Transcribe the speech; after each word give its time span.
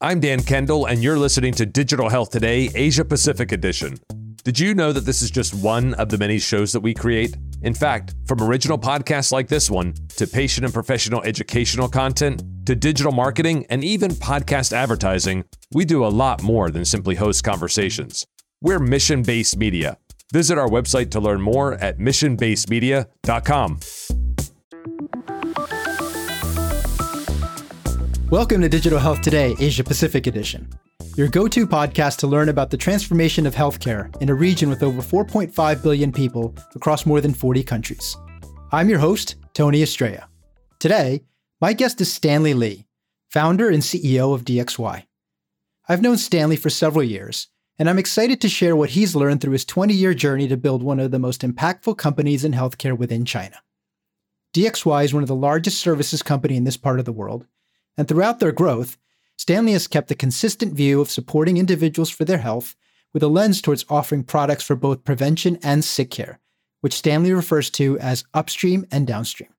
I'm 0.00 0.20
Dan 0.20 0.42
Kendall, 0.42 0.86
and 0.86 1.02
you're 1.02 1.18
listening 1.18 1.54
to 1.54 1.64
Digital 1.64 2.08
Health 2.08 2.30
Today, 2.30 2.68
Asia 2.74 3.04
Pacific 3.04 3.52
Edition. 3.52 3.96
Did 4.42 4.58
you 4.58 4.74
know 4.74 4.92
that 4.92 5.06
this 5.06 5.22
is 5.22 5.30
just 5.30 5.54
one 5.54 5.94
of 5.94 6.08
the 6.08 6.18
many 6.18 6.38
shows 6.38 6.72
that 6.72 6.80
we 6.80 6.92
create? 6.92 7.36
In 7.62 7.72
fact, 7.72 8.14
from 8.26 8.42
original 8.42 8.76
podcasts 8.76 9.32
like 9.32 9.48
this 9.48 9.70
one, 9.70 9.94
to 10.16 10.26
patient 10.26 10.64
and 10.64 10.74
professional 10.74 11.22
educational 11.22 11.88
content, 11.88 12.42
to 12.66 12.74
digital 12.74 13.12
marketing, 13.12 13.64
and 13.70 13.84
even 13.84 14.10
podcast 14.10 14.72
advertising, 14.72 15.44
we 15.72 15.84
do 15.84 16.04
a 16.04 16.08
lot 16.08 16.42
more 16.42 16.70
than 16.70 16.84
simply 16.84 17.14
host 17.14 17.44
conversations. 17.44 18.26
We're 18.60 18.80
mission 18.80 19.22
based 19.22 19.56
media. 19.56 19.98
Visit 20.32 20.58
our 20.58 20.68
website 20.68 21.10
to 21.12 21.20
learn 21.20 21.40
more 21.40 21.74
at 21.74 21.98
missionbasedmedia.com. 21.98 23.80
Welcome 28.34 28.62
to 28.62 28.68
Digital 28.68 28.98
Health 28.98 29.20
Today, 29.20 29.54
Asia 29.60 29.84
Pacific 29.84 30.26
Edition, 30.26 30.68
your 31.16 31.28
go 31.28 31.46
to 31.46 31.68
podcast 31.68 32.16
to 32.16 32.26
learn 32.26 32.48
about 32.48 32.68
the 32.68 32.76
transformation 32.76 33.46
of 33.46 33.54
healthcare 33.54 34.12
in 34.20 34.28
a 34.28 34.34
region 34.34 34.68
with 34.68 34.82
over 34.82 35.00
4.5 35.00 35.82
billion 35.84 36.10
people 36.10 36.52
across 36.74 37.06
more 37.06 37.20
than 37.20 37.32
40 37.32 37.62
countries. 37.62 38.16
I'm 38.72 38.88
your 38.88 38.98
host, 38.98 39.36
Tony 39.52 39.84
Estrella. 39.84 40.28
Today, 40.80 41.22
my 41.60 41.74
guest 41.74 42.00
is 42.00 42.12
Stanley 42.12 42.54
Lee, 42.54 42.88
founder 43.30 43.68
and 43.68 43.84
CEO 43.84 44.34
of 44.34 44.44
DXY. 44.44 45.06
I've 45.88 46.02
known 46.02 46.18
Stanley 46.18 46.56
for 46.56 46.70
several 46.70 47.04
years, 47.04 47.46
and 47.78 47.88
I'm 47.88 48.00
excited 48.00 48.40
to 48.40 48.48
share 48.48 48.74
what 48.74 48.90
he's 48.90 49.14
learned 49.14 49.42
through 49.42 49.52
his 49.52 49.64
20 49.64 49.94
year 49.94 50.12
journey 50.12 50.48
to 50.48 50.56
build 50.56 50.82
one 50.82 50.98
of 50.98 51.12
the 51.12 51.20
most 51.20 51.42
impactful 51.42 51.98
companies 51.98 52.44
in 52.44 52.50
healthcare 52.50 52.98
within 52.98 53.24
China. 53.24 53.62
DXY 54.54 55.04
is 55.04 55.14
one 55.14 55.22
of 55.22 55.28
the 55.28 55.36
largest 55.36 55.78
services 55.78 56.20
company 56.20 56.56
in 56.56 56.64
this 56.64 56.76
part 56.76 56.98
of 56.98 57.04
the 57.04 57.12
world 57.12 57.46
and 57.96 58.08
throughout 58.08 58.40
their 58.40 58.52
growth, 58.52 58.96
Stanley 59.36 59.72
has 59.72 59.86
kept 59.86 60.10
a 60.10 60.14
consistent 60.14 60.74
view 60.74 61.00
of 61.00 61.10
supporting 61.10 61.56
individuals 61.56 62.10
for 62.10 62.24
their 62.24 62.38
health 62.38 62.76
with 63.12 63.22
a 63.22 63.28
lens 63.28 63.60
towards 63.60 63.84
offering 63.88 64.24
products 64.24 64.64
for 64.64 64.76
both 64.76 65.04
prevention 65.04 65.58
and 65.62 65.84
sick 65.84 66.10
care, 66.10 66.40
which 66.80 66.94
Stanley 66.94 67.32
refers 67.32 67.70
to 67.70 67.98
as 67.98 68.24
upstream 68.34 68.86
and 68.90 69.06
downstream. 69.06 69.50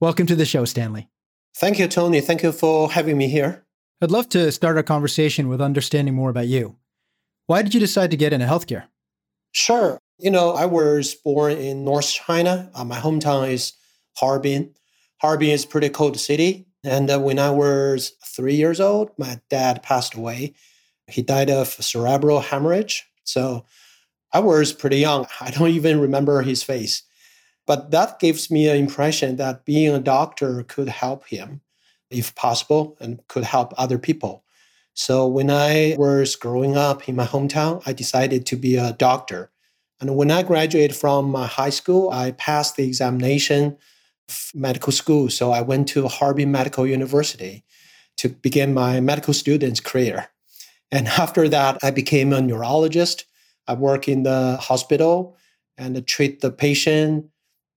Welcome 0.00 0.26
to 0.26 0.36
the 0.36 0.44
show, 0.44 0.64
Stanley. 0.64 1.08
Thank 1.56 1.78
you, 1.78 1.88
Tony. 1.88 2.20
Thank 2.20 2.42
you 2.42 2.52
for 2.52 2.90
having 2.90 3.16
me 3.16 3.28
here. 3.28 3.64
I'd 4.02 4.10
love 4.10 4.28
to 4.30 4.52
start 4.52 4.76
our 4.76 4.82
conversation 4.82 5.48
with 5.48 5.60
understanding 5.60 6.14
more 6.14 6.28
about 6.28 6.48
you. 6.48 6.76
Why 7.46 7.62
did 7.62 7.72
you 7.72 7.80
decide 7.80 8.10
to 8.10 8.16
get 8.16 8.32
into 8.32 8.46
healthcare? 8.46 8.84
Sure. 9.52 9.98
You 10.18 10.30
know, 10.30 10.52
I 10.52 10.66
was 10.66 11.14
born 11.14 11.52
in 11.52 11.84
North 11.84 12.10
China. 12.12 12.70
Uh, 12.74 12.84
my 12.84 12.98
hometown 12.98 13.50
is 13.50 13.72
Harbin. 14.18 14.74
Harbin 15.22 15.48
is 15.50 15.64
a 15.64 15.68
pretty 15.68 15.88
cold 15.88 16.18
city. 16.20 16.65
And 16.86 17.10
uh, 17.10 17.18
when 17.18 17.40
I 17.40 17.50
was 17.50 18.12
three 18.24 18.54
years 18.54 18.80
old, 18.80 19.10
my 19.18 19.40
dad 19.50 19.82
passed 19.82 20.14
away. 20.14 20.54
He 21.08 21.20
died 21.20 21.50
of 21.50 21.68
cerebral 21.68 22.40
hemorrhage. 22.40 23.04
So 23.24 23.64
I 24.32 24.38
was 24.38 24.72
pretty 24.72 24.98
young. 24.98 25.26
I 25.40 25.50
don't 25.50 25.70
even 25.70 26.00
remember 26.00 26.42
his 26.42 26.62
face. 26.62 27.02
But 27.66 27.90
that 27.90 28.20
gives 28.20 28.50
me 28.50 28.68
an 28.68 28.76
impression 28.76 29.36
that 29.36 29.64
being 29.64 29.92
a 29.92 29.98
doctor 29.98 30.62
could 30.62 30.88
help 30.88 31.26
him, 31.26 31.60
if 32.10 32.32
possible, 32.36 32.96
and 33.00 33.26
could 33.26 33.42
help 33.42 33.74
other 33.76 33.98
people. 33.98 34.44
So 34.94 35.26
when 35.26 35.50
I 35.50 35.96
was 35.98 36.36
growing 36.36 36.76
up 36.76 37.08
in 37.08 37.16
my 37.16 37.26
hometown, 37.26 37.82
I 37.84 37.92
decided 37.92 38.46
to 38.46 38.56
be 38.56 38.76
a 38.76 38.92
doctor. 38.92 39.50
And 40.00 40.16
when 40.16 40.30
I 40.30 40.44
graduated 40.44 40.96
from 40.96 41.34
high 41.34 41.70
school, 41.70 42.10
I 42.10 42.30
passed 42.30 42.76
the 42.76 42.86
examination 42.86 43.76
medical 44.54 44.92
school. 44.92 45.30
So 45.30 45.52
I 45.52 45.60
went 45.62 45.88
to 45.88 46.08
Harbin 46.08 46.50
Medical 46.50 46.86
University 46.86 47.64
to 48.18 48.28
begin 48.28 48.74
my 48.74 49.00
medical 49.00 49.34
student's 49.34 49.80
career. 49.80 50.28
And 50.90 51.08
after 51.18 51.48
that, 51.48 51.78
I 51.82 51.90
became 51.90 52.32
a 52.32 52.40
neurologist. 52.40 53.24
I 53.66 53.74
work 53.74 54.08
in 54.08 54.22
the 54.22 54.56
hospital 54.60 55.36
and 55.76 55.96
I 55.96 56.00
treat 56.00 56.40
the 56.40 56.50
patient. 56.50 57.26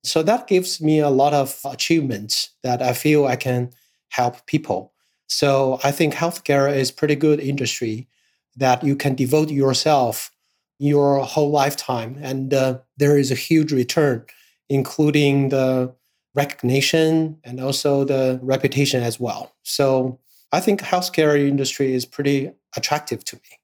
So 0.03 0.23
that 0.23 0.47
gives 0.47 0.79
me 0.79 0.99
a 0.99 1.09
lot 1.09 1.33
of 1.33 1.59
achievements 1.65 2.51
that 2.63 2.81
I 2.81 2.93
feel 2.93 3.25
I 3.25 3.35
can 3.35 3.71
help 4.09 4.45
people. 4.45 4.93
So 5.27 5.79
I 5.83 5.91
think 5.91 6.13
healthcare 6.13 6.73
is 6.73 6.91
pretty 6.91 7.15
good 7.15 7.39
industry 7.39 8.07
that 8.55 8.83
you 8.83 8.95
can 8.95 9.15
devote 9.15 9.49
yourself 9.49 10.31
your 10.79 11.19
whole 11.19 11.51
lifetime, 11.51 12.17
and 12.21 12.53
uh, 12.53 12.79
there 12.97 13.17
is 13.17 13.31
a 13.31 13.35
huge 13.35 13.73
return, 13.73 14.25
including 14.69 15.49
the 15.49 15.93
recognition 16.35 17.37
and 17.43 17.59
also 17.59 18.03
the 18.03 18.39
reputation 18.41 19.03
as 19.03 19.19
well. 19.19 19.55
So 19.63 20.19
I 20.51 20.59
think 20.59 20.81
healthcare 20.81 21.37
industry 21.39 21.93
is 21.93 22.05
pretty 22.05 22.51
attractive 22.75 23.23
to 23.25 23.35
me. 23.37 23.59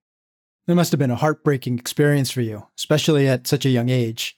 That 0.68 0.76
must 0.76 0.92
have 0.92 1.00
been 1.00 1.12
a 1.12 1.16
heartbreaking 1.16 1.78
experience 1.78 2.32
for 2.32 2.42
you, 2.42 2.68
especially 2.78 3.28
at 3.28 3.48
such 3.48 3.66
a 3.66 3.70
young 3.70 3.90
age. 3.90 4.38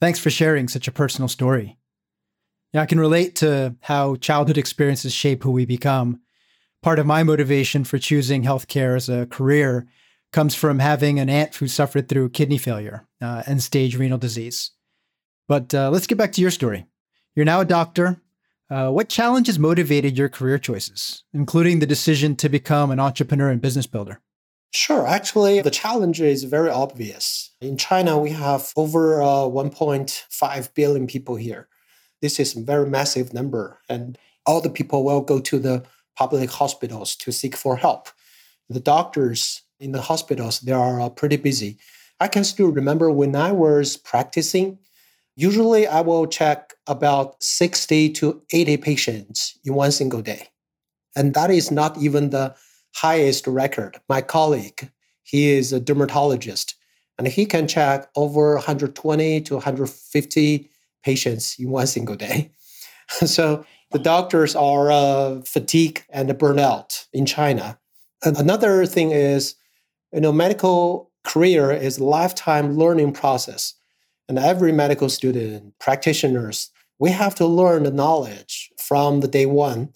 Thanks 0.00 0.18
for 0.18 0.30
sharing 0.30 0.68
such 0.68 0.86
a 0.86 0.92
personal 0.92 1.28
story. 1.28 1.78
Yeah, 2.72 2.82
I 2.82 2.86
can 2.86 3.00
relate 3.00 3.36
to 3.36 3.76
how 3.80 4.16
childhood 4.16 4.58
experiences 4.58 5.12
shape 5.12 5.42
who 5.42 5.50
we 5.50 5.64
become. 5.64 6.20
Part 6.82 6.98
of 6.98 7.06
my 7.06 7.22
motivation 7.22 7.84
for 7.84 7.98
choosing 7.98 8.42
healthcare 8.42 8.96
as 8.96 9.08
a 9.08 9.26
career 9.26 9.86
comes 10.32 10.54
from 10.54 10.80
having 10.80 11.18
an 11.18 11.30
aunt 11.30 11.54
who 11.54 11.68
suffered 11.68 12.08
through 12.08 12.30
kidney 12.30 12.58
failure 12.58 13.06
uh, 13.22 13.42
end 13.46 13.62
stage 13.62 13.96
renal 13.96 14.18
disease. 14.18 14.72
But 15.48 15.72
uh, 15.74 15.90
let's 15.90 16.06
get 16.06 16.18
back 16.18 16.32
to 16.32 16.40
your 16.40 16.50
story. 16.50 16.86
You're 17.34 17.44
now 17.44 17.60
a 17.60 17.64
doctor. 17.64 18.20
Uh, 18.70 18.90
what 18.90 19.08
challenges 19.08 19.58
motivated 19.58 20.16
your 20.16 20.28
career 20.28 20.58
choices, 20.58 21.24
including 21.32 21.80
the 21.80 21.86
decision 21.86 22.36
to 22.36 22.48
become 22.48 22.90
an 22.90 23.00
entrepreneur 23.00 23.50
and 23.50 23.60
business 23.60 23.86
builder? 23.86 24.20
Sure. 24.72 25.06
Actually, 25.06 25.60
the 25.60 25.70
challenge 25.70 26.20
is 26.20 26.44
very 26.44 26.70
obvious. 26.70 27.50
In 27.60 27.76
China, 27.76 28.18
we 28.18 28.30
have 28.30 28.72
over 28.76 29.22
uh, 29.22 29.46
1.5 29.46 30.74
billion 30.74 31.06
people 31.06 31.36
here. 31.36 31.68
This 32.20 32.40
is 32.40 32.56
a 32.56 32.60
very 32.60 32.88
massive 32.88 33.34
number, 33.34 33.80
and 33.88 34.18
all 34.46 34.60
the 34.60 34.70
people 34.70 35.04
will 35.04 35.20
go 35.20 35.40
to 35.40 35.58
the 35.58 35.84
public 36.16 36.50
hospitals 36.50 37.14
to 37.16 37.32
seek 37.32 37.56
for 37.56 37.76
help. 37.76 38.08
The 38.68 38.80
doctors 38.80 39.62
in 39.78 39.92
the 39.92 40.02
hospitals, 40.02 40.60
they 40.60 40.72
are 40.72 41.00
uh, 41.00 41.08
pretty 41.08 41.36
busy. 41.36 41.78
I 42.18 42.28
can 42.28 42.44
still 42.44 42.68
remember 42.68 43.10
when 43.10 43.36
I 43.36 43.52
was 43.52 43.96
practicing, 43.96 44.78
Usually, 45.36 45.86
I 45.86 46.00
will 46.00 46.26
check 46.26 46.74
about 46.86 47.42
60 47.42 48.10
to 48.10 48.42
80 48.52 48.76
patients 48.78 49.58
in 49.64 49.74
one 49.74 49.90
single 49.90 50.22
day. 50.22 50.48
And 51.16 51.34
that 51.34 51.50
is 51.50 51.70
not 51.70 51.98
even 51.98 52.30
the 52.30 52.54
highest 52.94 53.46
record. 53.46 54.00
My 54.08 54.20
colleague, 54.20 54.90
he 55.24 55.50
is 55.50 55.72
a 55.72 55.80
dermatologist, 55.80 56.76
and 57.18 57.26
he 57.26 57.46
can 57.46 57.66
check 57.66 58.08
over 58.16 58.54
120 58.54 59.40
to 59.42 59.54
150 59.54 60.70
patients 61.02 61.56
in 61.58 61.70
one 61.70 61.86
single 61.86 62.16
day. 62.16 62.50
so 63.08 63.64
the 63.90 63.98
doctors 63.98 64.56
are 64.56 64.90
uh, 64.90 65.40
fatigued 65.42 66.04
and 66.10 66.28
burnout 66.30 67.06
in 67.12 67.26
China. 67.26 67.78
And 68.24 68.36
another 68.36 68.86
thing 68.86 69.10
is, 69.10 69.54
you 70.12 70.20
know, 70.20 70.32
medical 70.32 71.10
career 71.24 71.70
is 71.70 72.00
lifetime 72.00 72.76
learning 72.76 73.12
process. 73.12 73.74
And 74.28 74.38
every 74.38 74.72
medical 74.72 75.08
student, 75.08 75.78
practitioners, 75.78 76.70
we 76.98 77.10
have 77.10 77.34
to 77.36 77.46
learn 77.46 77.82
the 77.82 77.90
knowledge 77.90 78.70
from 78.78 79.20
the 79.20 79.28
day 79.28 79.46
one 79.46 79.92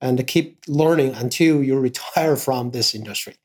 and 0.00 0.26
keep 0.26 0.60
learning 0.66 1.14
until 1.14 1.62
you 1.62 1.78
retire 1.88 2.36
from 2.36 2.70
this 2.70 2.94
industry. 2.94 3.36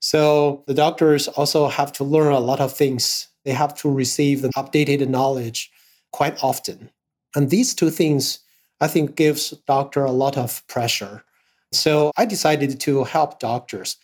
So 0.00 0.64
the 0.66 0.74
doctors 0.74 1.28
also 1.28 1.68
have 1.68 1.92
to 1.92 2.04
learn 2.04 2.32
a 2.32 2.40
lot 2.40 2.60
of 2.60 2.72
things. 2.72 3.28
They 3.44 3.52
have 3.52 3.74
to 3.76 3.90
receive 3.90 4.42
the 4.42 4.50
updated 4.56 5.08
knowledge 5.08 5.70
quite 6.12 6.42
often. 6.42 6.90
And 7.34 7.50
these 7.50 7.74
two 7.74 7.90
things, 7.90 8.40
I 8.80 8.88
think, 8.88 9.16
gives 9.16 9.50
doctor 9.66 10.04
a 10.04 10.10
lot 10.10 10.36
of 10.36 10.66
pressure. 10.66 11.24
So 11.72 12.12
I 12.16 12.26
decided 12.26 12.80
to 12.80 13.04
help 13.04 13.38
doctors, 13.38 13.96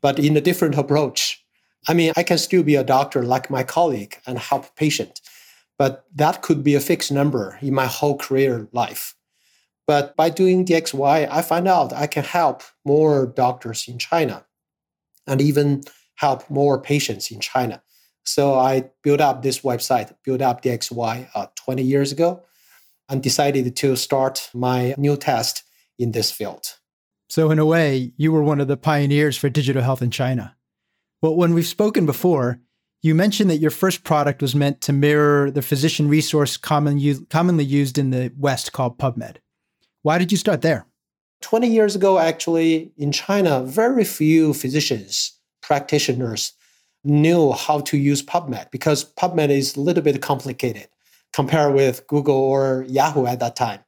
but 0.00 0.18
in 0.18 0.36
a 0.36 0.40
different 0.40 0.74
approach. 0.74 1.42
I 1.88 1.94
mean, 1.94 2.12
I 2.16 2.22
can 2.22 2.38
still 2.38 2.62
be 2.62 2.74
a 2.74 2.84
doctor 2.84 3.22
like 3.22 3.50
my 3.50 3.62
colleague 3.62 4.18
and 4.26 4.38
help 4.38 4.74
patient, 4.76 5.20
but 5.78 6.04
that 6.14 6.42
could 6.42 6.64
be 6.64 6.74
a 6.74 6.80
fixed 6.80 7.12
number 7.12 7.58
in 7.62 7.74
my 7.74 7.86
whole 7.86 8.16
career 8.16 8.68
life. 8.72 9.14
But 9.86 10.16
by 10.16 10.30
doing 10.30 10.64
DXY, 10.64 11.28
I 11.30 11.42
find 11.42 11.68
out 11.68 11.92
I 11.92 12.08
can 12.08 12.24
help 12.24 12.62
more 12.84 13.26
doctors 13.26 13.86
in 13.86 13.98
China 13.98 14.44
and 15.26 15.40
even 15.40 15.82
help 16.16 16.48
more 16.50 16.80
patients 16.80 17.30
in 17.30 17.40
China. 17.40 17.82
So 18.24 18.54
I 18.54 18.90
built 19.04 19.20
up 19.20 19.42
this 19.42 19.60
website, 19.60 20.12
built 20.24 20.42
up 20.42 20.62
DXY 20.62 21.28
uh, 21.34 21.46
20 21.54 21.82
years 21.82 22.10
ago, 22.10 22.42
and 23.08 23.22
decided 23.22 23.76
to 23.76 23.96
start 23.96 24.50
my 24.52 24.94
new 24.98 25.16
test 25.16 25.62
in 25.98 26.10
this 26.10 26.32
field. 26.32 26.74
So, 27.28 27.50
in 27.50 27.58
a 27.58 27.66
way, 27.66 28.12
you 28.16 28.30
were 28.30 28.42
one 28.42 28.60
of 28.60 28.68
the 28.68 28.76
pioneers 28.76 29.36
for 29.36 29.48
digital 29.48 29.82
health 29.82 30.00
in 30.02 30.10
China. 30.10 30.56
Well, 31.22 31.34
when 31.34 31.54
we've 31.54 31.66
spoken 31.66 32.06
before, 32.06 32.60
you 33.02 33.14
mentioned 33.14 33.50
that 33.50 33.58
your 33.58 33.70
first 33.70 34.04
product 34.04 34.42
was 34.42 34.54
meant 34.54 34.80
to 34.82 34.92
mirror 34.92 35.50
the 35.50 35.62
physician 35.62 36.08
resource 36.08 36.56
common 36.56 37.26
commonly 37.30 37.64
used 37.64 37.98
in 37.98 38.10
the 38.10 38.32
West 38.36 38.72
called 38.72 38.98
PubMed. 38.98 39.36
Why 40.02 40.18
did 40.18 40.30
you 40.30 40.38
start 40.38 40.62
there? 40.62 40.86
20 41.42 41.68
years 41.68 41.94
ago, 41.94 42.18
actually, 42.18 42.92
in 42.96 43.12
China, 43.12 43.62
very 43.62 44.04
few 44.04 44.54
physicians, 44.54 45.38
practitioners 45.62 46.52
knew 47.04 47.52
how 47.52 47.80
to 47.80 47.96
use 47.96 48.22
PubMed 48.22 48.70
because 48.70 49.12
PubMed 49.14 49.50
is 49.50 49.76
a 49.76 49.80
little 49.80 50.02
bit 50.02 50.20
complicated 50.20 50.88
compared 51.32 51.74
with 51.74 52.06
Google 52.08 52.36
or 52.36 52.84
Yahoo 52.88 53.26
at 53.26 53.40
that 53.40 53.56
time. 53.56 53.80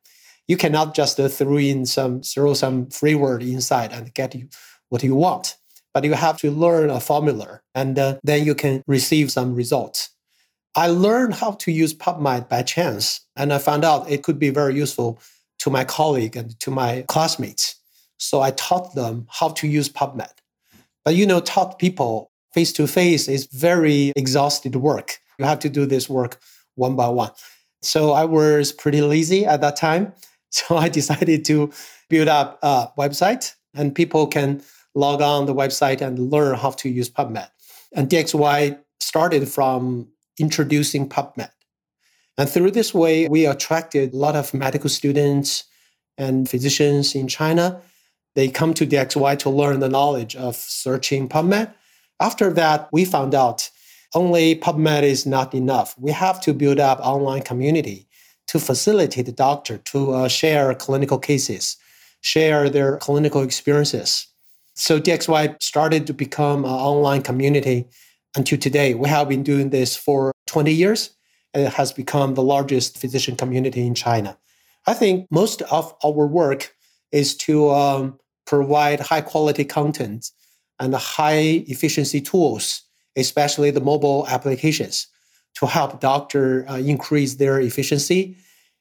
You 0.46 0.56
cannot 0.56 0.94
just 0.94 1.18
throw 1.18 1.56
in 1.58 1.84
some 1.84 2.22
throw 2.22 2.54
some 2.54 2.88
free 2.90 3.14
word 3.14 3.42
inside 3.42 3.92
and 3.92 4.14
get 4.14 4.34
you 4.34 4.48
what 4.88 5.02
you 5.02 5.14
want, 5.14 5.57
but 5.94 6.04
you 6.04 6.14
have 6.14 6.38
to 6.38 6.50
learn 6.50 6.90
a 6.90 7.00
formula 7.00 7.60
and 7.74 7.98
uh, 7.98 8.18
then 8.22 8.44
you 8.44 8.54
can 8.54 8.82
receive 8.86 9.30
some 9.30 9.54
results. 9.54 10.10
I 10.74 10.86
learned 10.88 11.34
how 11.34 11.52
to 11.52 11.72
use 11.72 11.92
PubMed 11.92 12.48
by 12.48 12.62
chance, 12.62 13.20
and 13.34 13.52
I 13.52 13.58
found 13.58 13.84
out 13.84 14.10
it 14.10 14.22
could 14.22 14.38
be 14.38 14.50
very 14.50 14.76
useful 14.76 15.18
to 15.60 15.70
my 15.70 15.84
colleague 15.84 16.36
and 16.36 16.58
to 16.60 16.70
my 16.70 17.04
classmates. 17.08 17.74
So 18.18 18.40
I 18.40 18.52
taught 18.52 18.94
them 18.94 19.26
how 19.28 19.48
to 19.50 19.66
use 19.66 19.88
PubMed. 19.88 20.30
But 21.04 21.16
you 21.16 21.26
know, 21.26 21.40
taught 21.40 21.78
people 21.78 22.30
face 22.52 22.72
to 22.74 22.86
face 22.86 23.28
is 23.28 23.46
very 23.46 24.12
exhausted 24.14 24.76
work. 24.76 25.18
You 25.38 25.46
have 25.46 25.58
to 25.60 25.68
do 25.68 25.86
this 25.86 26.08
work 26.08 26.38
one 26.74 26.96
by 26.96 27.08
one. 27.08 27.30
So 27.82 28.12
I 28.12 28.24
was 28.24 28.72
pretty 28.72 29.00
lazy 29.00 29.46
at 29.46 29.60
that 29.60 29.76
time. 29.76 30.12
So 30.50 30.78
I 30.78 30.88
decided 30.88 31.44
to 31.44 31.70
build 32.08 32.26
up 32.26 32.58
a 32.62 32.88
website 32.96 33.54
and 33.74 33.94
people 33.94 34.26
can 34.26 34.62
log 34.98 35.22
on 35.22 35.46
the 35.46 35.54
website 35.54 36.00
and 36.00 36.30
learn 36.30 36.56
how 36.56 36.70
to 36.70 36.88
use 36.88 37.08
PubMed. 37.08 37.48
And 37.94 38.08
DXY 38.08 38.78
started 39.00 39.48
from 39.48 40.08
introducing 40.38 41.08
PubMed. 41.08 41.50
And 42.36 42.48
through 42.48 42.72
this 42.72 42.92
way, 42.92 43.28
we 43.28 43.46
attracted 43.46 44.12
a 44.12 44.16
lot 44.16 44.36
of 44.36 44.52
medical 44.54 44.90
students 44.90 45.64
and 46.16 46.48
physicians 46.48 47.14
in 47.14 47.28
China. 47.28 47.80
They 48.34 48.48
come 48.48 48.74
to 48.74 48.86
DXY 48.86 49.38
to 49.40 49.50
learn 49.50 49.80
the 49.80 49.88
knowledge 49.88 50.36
of 50.36 50.56
searching 50.56 51.28
PubMed. 51.28 51.72
After 52.20 52.52
that, 52.52 52.88
we 52.92 53.04
found 53.04 53.34
out 53.34 53.70
only 54.14 54.56
PubMed 54.56 55.02
is 55.02 55.26
not 55.26 55.54
enough. 55.54 55.94
We 55.98 56.12
have 56.12 56.40
to 56.42 56.54
build 56.54 56.80
up 56.80 56.98
online 57.00 57.42
community 57.42 58.08
to 58.48 58.58
facilitate 58.58 59.26
the 59.26 59.32
doctor 59.32 59.78
to 59.78 60.12
uh, 60.12 60.28
share 60.28 60.74
clinical 60.74 61.18
cases, 61.18 61.76
share 62.20 62.70
their 62.70 62.96
clinical 62.96 63.42
experiences. 63.42 64.26
So 64.78 65.00
DXY 65.00 65.60
started 65.60 66.06
to 66.06 66.14
become 66.14 66.64
an 66.64 66.70
online 66.70 67.22
community 67.22 67.88
until 68.36 68.58
today. 68.58 68.94
We 68.94 69.08
have 69.08 69.28
been 69.28 69.42
doing 69.42 69.70
this 69.70 69.96
for 69.96 70.32
20 70.46 70.72
years 70.72 71.10
and 71.52 71.64
it 71.64 71.72
has 71.72 71.92
become 71.92 72.34
the 72.34 72.44
largest 72.44 72.96
physician 72.96 73.34
community 73.34 73.84
in 73.84 73.96
China. 73.96 74.38
I 74.86 74.94
think 74.94 75.26
most 75.32 75.62
of 75.62 75.92
our 76.04 76.28
work 76.28 76.76
is 77.10 77.36
to 77.38 77.70
um, 77.70 78.20
provide 78.46 79.00
high 79.00 79.20
quality 79.20 79.64
content 79.64 80.30
and 80.78 80.94
high 80.94 81.64
efficiency 81.66 82.20
tools, 82.20 82.82
especially 83.16 83.72
the 83.72 83.80
mobile 83.80 84.26
applications, 84.28 85.08
to 85.56 85.66
help 85.66 85.98
doctor 85.98 86.64
uh, 86.68 86.78
increase 86.78 87.34
their 87.34 87.58
efficiency 87.60 88.36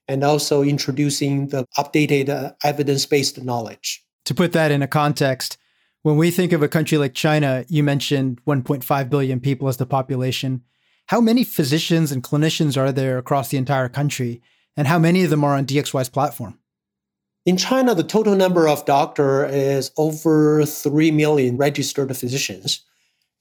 and 0.07 0.23
also 0.23 0.61
introducing 0.61 1.47
the 1.47 1.65
updated 1.75 2.29
uh, 2.29 2.51
evidence-based 2.63 3.43
knowledge. 3.43 4.03
To 4.25 4.35
put 4.35 4.51
that 4.51 4.69
in 4.69 4.83
a 4.83 4.87
context, 4.87 5.57
when 6.07 6.15
we 6.15 6.31
think 6.31 6.53
of 6.53 6.63
a 6.63 6.69
country 6.69 6.97
like 6.97 7.13
China, 7.13 7.65
you 7.67 7.83
mentioned 7.83 8.39
1.5 8.45 9.09
billion 9.09 9.41
people 9.41 9.67
as 9.67 9.75
the 9.75 9.85
population. 9.85 10.63
How 11.07 11.19
many 11.19 11.43
physicians 11.43 12.13
and 12.13 12.23
clinicians 12.23 12.77
are 12.77 12.93
there 12.93 13.17
across 13.17 13.49
the 13.49 13.57
entire 13.57 13.89
country? 13.89 14.41
And 14.77 14.87
how 14.87 14.99
many 14.99 15.25
of 15.25 15.29
them 15.29 15.43
are 15.43 15.53
on 15.53 15.65
DXY's 15.65 16.07
platform? 16.07 16.59
In 17.45 17.57
China, 17.57 17.93
the 17.93 18.05
total 18.05 18.37
number 18.37 18.69
of 18.69 18.85
doctors 18.85 19.53
is 19.53 19.91
over 19.97 20.65
3 20.65 21.11
million 21.11 21.57
registered 21.57 22.15
physicians. 22.15 22.85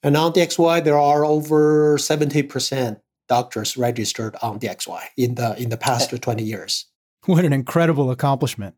And 0.03 0.17
on 0.17 0.33
DXY, 0.33 0.83
there 0.83 0.99
are 0.99 1.25
over 1.25 1.97
70% 1.99 3.01
doctors 3.29 3.77
registered 3.77 4.35
on 4.43 4.59
DXY 4.59 5.03
in 5.17 5.37
the, 5.37 5.55
in 5.57 5.71
the 5.71 5.77
past 5.77 6.13
eh. 6.13 6.17
20 6.17 6.43
years. 6.43 6.87
What 7.27 7.45
an 7.45 7.53
incredible 7.53 8.11
accomplishment. 8.11 8.75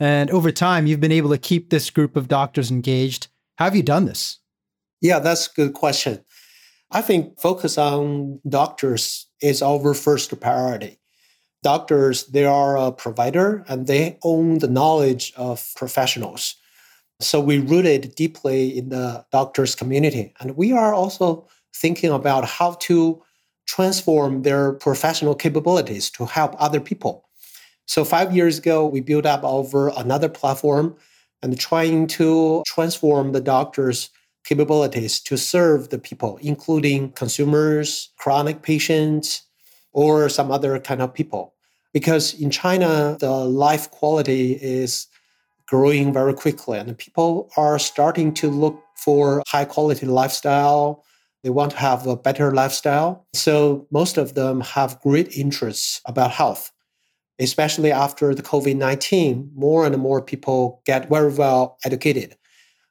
And 0.00 0.30
over 0.30 0.50
time, 0.50 0.86
you've 0.86 1.00
been 1.00 1.12
able 1.12 1.30
to 1.30 1.38
keep 1.38 1.68
this 1.68 1.90
group 1.90 2.16
of 2.16 2.26
doctors 2.26 2.70
engaged. 2.70 3.28
How 3.56 3.66
have 3.66 3.76
you 3.76 3.82
done 3.82 4.06
this? 4.06 4.38
Yeah, 5.02 5.18
that's 5.18 5.46
a 5.46 5.54
good 5.54 5.74
question. 5.74 6.24
I 6.90 7.02
think 7.02 7.38
focus 7.38 7.78
on 7.78 8.40
doctors 8.48 9.26
is 9.42 9.62
our 9.62 9.94
first 9.94 10.38
priority. 10.40 10.98
Doctors, 11.62 12.26
they 12.26 12.46
are 12.46 12.76
a 12.76 12.90
provider 12.90 13.64
and 13.68 13.86
they 13.86 14.18
own 14.24 14.58
the 14.58 14.68
knowledge 14.68 15.32
of 15.36 15.70
professionals. 15.76 16.56
So 17.20 17.38
we 17.38 17.58
rooted 17.58 18.14
deeply 18.14 18.78
in 18.78 18.88
the 18.88 19.26
doctors 19.30 19.74
community. 19.74 20.32
And 20.40 20.56
we 20.56 20.72
are 20.72 20.94
also 20.94 21.46
thinking 21.76 22.10
about 22.10 22.46
how 22.46 22.72
to 22.80 23.22
transform 23.66 24.42
their 24.42 24.72
professional 24.72 25.34
capabilities 25.34 26.10
to 26.12 26.24
help 26.24 26.56
other 26.58 26.80
people. 26.80 27.28
So 27.86 28.04
five 28.04 28.34
years 28.34 28.58
ago, 28.58 28.86
we 28.86 29.00
built 29.00 29.26
up 29.26 29.42
over 29.42 29.88
another 29.96 30.28
platform 30.28 30.96
and 31.42 31.58
trying 31.58 32.06
to 32.06 32.62
transform 32.66 33.32
the 33.32 33.40
doctors 33.40 34.10
capabilities 34.44 35.20
to 35.20 35.36
serve 35.36 35.90
the 35.90 35.98
people, 35.98 36.38
including 36.40 37.12
consumers, 37.12 38.10
chronic 38.16 38.62
patients, 38.62 39.42
or 39.92 40.28
some 40.28 40.50
other 40.50 40.78
kind 40.78 41.02
of 41.02 41.12
people. 41.12 41.54
Because 41.92 42.34
in 42.34 42.50
China, 42.50 43.16
the 43.20 43.30
life 43.30 43.90
quality 43.90 44.52
is 44.52 45.08
growing 45.66 46.12
very 46.12 46.34
quickly, 46.34 46.78
and 46.78 46.96
people 46.96 47.50
are 47.56 47.78
starting 47.78 48.32
to 48.34 48.50
look 48.50 48.82
for 48.96 49.42
high 49.46 49.64
quality 49.64 50.06
lifestyle. 50.06 51.04
They 51.42 51.50
want 51.50 51.72
to 51.72 51.78
have 51.78 52.06
a 52.06 52.16
better 52.16 52.52
lifestyle. 52.52 53.26
So 53.34 53.86
most 53.90 54.18
of 54.18 54.34
them 54.34 54.60
have 54.60 55.00
great 55.00 55.36
interests 55.36 56.00
about 56.06 56.32
health, 56.32 56.70
especially 57.40 57.90
after 57.90 58.34
the 58.34 58.42
COVID 58.42 58.76
19. 58.76 59.50
More 59.54 59.86
and 59.86 59.96
more 59.98 60.22
people 60.22 60.82
get 60.86 61.08
very 61.08 61.32
well 61.32 61.78
educated 61.84 62.36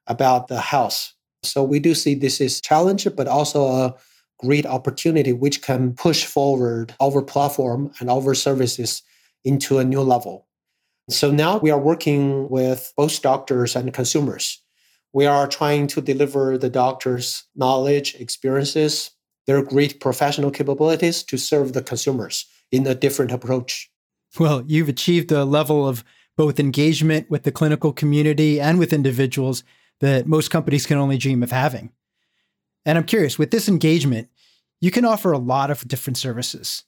about 0.08 0.48
the 0.48 0.60
health 0.60 1.14
so 1.44 1.64
we 1.64 1.80
do 1.80 1.96
see 1.96 2.16
this 2.16 2.42
is 2.42 2.62
challenge, 2.62 3.08
but 3.16 3.28
also 3.28 3.68
a 3.68 3.96
great 4.40 4.66
opportunity 4.66 5.34
which 5.34 5.62
can 5.62 5.94
push 5.94 6.26
forward 6.26 6.94
our 7.02 7.22
platform 7.22 7.92
and 8.00 8.10
our 8.10 8.34
services 8.34 9.02
into 9.44 9.80
a 9.80 9.84
new 9.84 10.02
level. 10.02 10.48
So 11.10 11.32
now 11.32 11.58
we 11.58 11.72
are 11.72 11.80
working 11.80 12.50
with 12.50 12.94
both 12.96 13.22
doctors 13.22 13.76
and 13.76 13.94
consumers. 13.94 14.62
We 15.12 15.26
are 15.26 15.48
trying 15.48 15.88
to 15.88 16.02
deliver 16.02 16.58
the 16.58 16.70
doctors' 16.70 17.46
knowledge, 17.56 18.16
experiences, 18.16 19.12
their 19.48 19.64
great 19.64 20.00
professional 20.00 20.52
capabilities 20.52 21.24
to 21.24 21.38
serve 21.38 21.74
the 21.74 21.82
consumers 21.82 22.46
in 22.72 22.86
a 22.86 22.94
different 22.94 23.32
approach. 23.32 23.89
Well, 24.38 24.64
you've 24.68 24.90
achieved 24.90 25.32
a 25.32 25.46
level 25.46 25.88
of 25.88 26.04
both 26.38 26.60
engagement 26.60 27.30
with 27.30 27.44
the 27.44 27.52
clinical 27.52 27.92
community 27.92 28.62
and 28.62 28.78
with 28.78 28.94
individuals 28.94 29.64
that 30.00 30.28
most 30.28 30.52
companies 30.52 30.86
can 30.86 30.98
only 30.98 31.18
dream 31.18 31.44
of 31.44 31.52
having. 31.52 31.92
And 32.86 32.98
I'm 32.98 33.04
curious, 33.06 33.38
with 33.38 33.52
this 33.52 33.68
engagement, 33.68 34.30
you 34.80 34.92
can 34.92 35.06
offer 35.06 35.32
a 35.32 35.38
lot 35.38 35.72
of 35.72 35.88
different 35.88 36.18
services. 36.18 36.84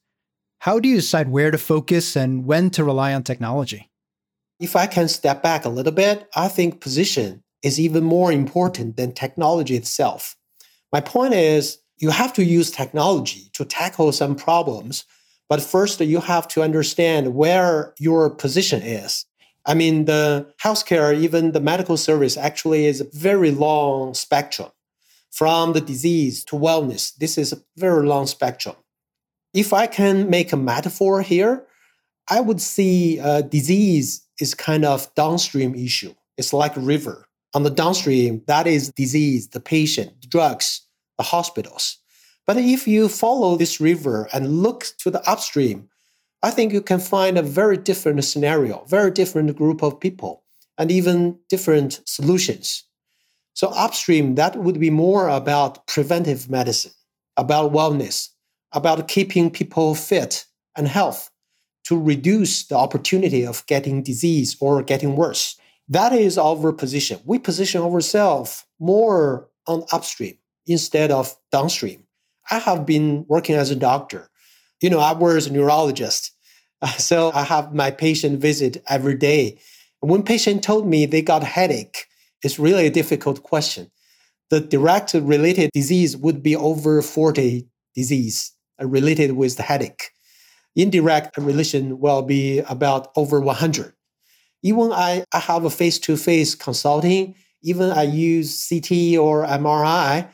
How 0.59 0.79
do 0.79 0.87
you 0.87 0.95
decide 0.95 1.29
where 1.29 1.51
to 1.51 1.57
focus 1.57 2.15
and 2.15 2.45
when 2.45 2.69
to 2.71 2.83
rely 2.83 3.13
on 3.13 3.23
technology? 3.23 3.89
If 4.59 4.75
I 4.75 4.85
can 4.85 5.07
step 5.07 5.41
back 5.41 5.65
a 5.65 5.69
little 5.69 5.91
bit, 5.91 6.29
I 6.35 6.47
think 6.47 6.81
position 6.81 7.43
is 7.63 7.79
even 7.79 8.03
more 8.03 8.31
important 8.31 8.95
than 8.95 9.11
technology 9.11 9.75
itself. 9.75 10.37
My 10.93 11.01
point 11.01 11.33
is, 11.33 11.79
you 11.97 12.11
have 12.11 12.33
to 12.33 12.43
use 12.43 12.71
technology 12.71 13.49
to 13.53 13.65
tackle 13.65 14.11
some 14.11 14.35
problems, 14.35 15.05
but 15.51 15.61
first 15.61 15.99
you 15.99 16.21
have 16.21 16.47
to 16.47 16.63
understand 16.63 17.35
where 17.35 17.93
your 17.99 18.29
position 18.29 18.81
is. 18.81 19.25
I 19.65 19.73
mean, 19.73 20.05
the 20.05 20.47
healthcare, 20.63 21.13
even 21.13 21.51
the 21.51 21.59
medical 21.59 21.97
service, 21.97 22.37
actually 22.37 22.85
is 22.85 23.01
a 23.01 23.09
very 23.11 23.51
long 23.51 24.13
spectrum 24.13 24.69
from 25.29 25.73
the 25.73 25.81
disease 25.81 26.45
to 26.45 26.55
wellness. 26.55 27.13
This 27.17 27.37
is 27.37 27.51
a 27.51 27.61
very 27.75 28.07
long 28.07 28.27
spectrum. 28.27 28.77
If 29.53 29.73
I 29.73 29.87
can 29.87 30.29
make 30.29 30.53
a 30.53 30.57
metaphor 30.57 31.21
here, 31.21 31.67
I 32.29 32.39
would 32.39 32.61
see 32.61 33.19
a 33.19 33.43
disease 33.43 34.25
is 34.39 34.53
kind 34.53 34.85
of 34.85 35.13
downstream 35.15 35.75
issue. 35.75 36.13
It's 36.37 36.53
like 36.53 36.77
a 36.77 36.79
river. 36.79 37.25
On 37.53 37.63
the 37.63 37.69
downstream, 37.69 38.41
that 38.47 38.67
is 38.67 38.93
disease, 38.93 39.49
the 39.49 39.59
patient, 39.59 40.21
the 40.21 40.27
drugs, 40.27 40.87
the 41.17 41.25
hospitals. 41.25 42.00
But 42.47 42.57
if 42.57 42.87
you 42.87 43.07
follow 43.07 43.55
this 43.55 43.79
river 43.79 44.27
and 44.33 44.61
look 44.61 44.85
to 44.99 45.11
the 45.11 45.27
upstream, 45.29 45.89
I 46.43 46.49
think 46.49 46.73
you 46.73 46.81
can 46.81 46.99
find 46.99 47.37
a 47.37 47.43
very 47.43 47.77
different 47.77 48.23
scenario, 48.23 48.83
very 48.85 49.11
different 49.11 49.55
group 49.55 49.83
of 49.83 49.99
people, 49.99 50.43
and 50.77 50.91
even 50.91 51.37
different 51.49 52.01
solutions. 52.05 52.83
So, 53.53 53.67
upstream, 53.69 54.35
that 54.35 54.55
would 54.55 54.79
be 54.79 54.89
more 54.89 55.27
about 55.29 55.85
preventive 55.85 56.49
medicine, 56.49 56.93
about 57.37 57.73
wellness, 57.73 58.29
about 58.71 59.07
keeping 59.07 59.51
people 59.51 59.93
fit 59.93 60.45
and 60.75 60.87
health 60.87 61.29
to 61.83 61.99
reduce 61.99 62.65
the 62.65 62.75
opportunity 62.75 63.45
of 63.45 63.65
getting 63.67 64.01
disease 64.01 64.55
or 64.59 64.81
getting 64.81 65.15
worse. 65.15 65.57
That 65.89 66.13
is 66.13 66.37
our 66.37 66.71
position. 66.71 67.19
We 67.25 67.37
position 67.37 67.81
ourselves 67.81 68.65
more 68.79 69.49
on 69.67 69.83
upstream 69.91 70.37
instead 70.65 71.11
of 71.11 71.35
downstream. 71.51 72.07
I 72.51 72.59
have 72.59 72.85
been 72.85 73.25
working 73.27 73.55
as 73.55 73.71
a 73.71 73.75
doctor. 73.75 74.29
You 74.81 74.89
know, 74.89 74.99
I 74.99 75.13
was 75.13 75.47
a 75.47 75.53
neurologist. 75.53 76.31
So 76.97 77.31
I 77.35 77.43
have 77.43 77.75
my 77.75 77.91
patient 77.91 78.39
visit 78.39 78.81
every 78.89 79.13
day. 79.15 79.59
When 79.99 80.23
patient 80.23 80.63
told 80.63 80.87
me 80.87 81.05
they 81.05 81.21
got 81.21 81.43
headache, 81.43 82.07
it's 82.41 82.57
really 82.57 82.87
a 82.87 82.89
difficult 82.89 83.43
question. 83.43 83.91
The 84.49 84.61
direct 84.61 85.13
related 85.13 85.69
disease 85.75 86.17
would 86.17 86.41
be 86.41 86.55
over 86.55 87.03
40 87.03 87.67
disease 87.93 88.51
uh, 88.81 88.87
related 88.87 89.33
with 89.33 89.57
the 89.57 89.63
headache. 89.63 90.09
Indirect 90.75 91.37
relation 91.37 91.99
will 91.99 92.23
be 92.23 92.59
about 92.59 93.11
over 93.15 93.39
100. 93.39 93.93
Even 94.63 94.91
I, 94.91 95.23
I 95.31 95.39
have 95.39 95.65
a 95.65 95.69
face-to-face 95.69 96.55
consulting, 96.55 97.35
even 97.61 97.91
I 97.91 98.03
use 98.03 98.67
CT 98.67 99.17
or 99.19 99.45
MRI, 99.45 100.27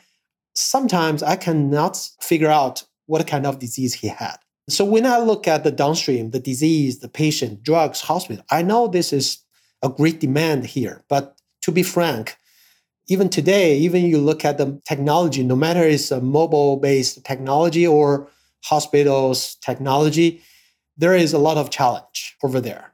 sometimes 0.58 1.22
I 1.22 1.36
cannot 1.36 2.10
figure 2.20 2.50
out 2.50 2.82
what 3.06 3.26
kind 3.26 3.46
of 3.46 3.58
disease 3.58 3.94
he 3.94 4.08
had. 4.08 4.36
So 4.68 4.84
when 4.84 5.06
I 5.06 5.18
look 5.18 5.48
at 5.48 5.64
the 5.64 5.70
downstream, 5.70 6.30
the 6.30 6.40
disease, 6.40 6.98
the 6.98 7.08
patient, 7.08 7.62
drugs, 7.62 8.00
hospital, 8.00 8.44
I 8.50 8.62
know 8.62 8.86
this 8.86 9.12
is 9.12 9.38
a 9.82 9.88
great 9.88 10.20
demand 10.20 10.66
here. 10.66 11.04
But 11.08 11.40
to 11.62 11.72
be 11.72 11.82
frank, 11.82 12.36
even 13.06 13.30
today, 13.30 13.78
even 13.78 14.04
you 14.04 14.18
look 14.18 14.44
at 14.44 14.58
the 14.58 14.80
technology, 14.86 15.42
no 15.42 15.56
matter 15.56 15.82
it's 15.82 16.10
a 16.10 16.20
mobile-based 16.20 17.24
technology 17.24 17.86
or 17.86 18.28
hospitals 18.64 19.54
technology, 19.62 20.42
there 20.98 21.14
is 21.14 21.32
a 21.32 21.38
lot 21.38 21.56
of 21.56 21.70
challenge 21.70 22.36
over 22.42 22.60
there. 22.60 22.92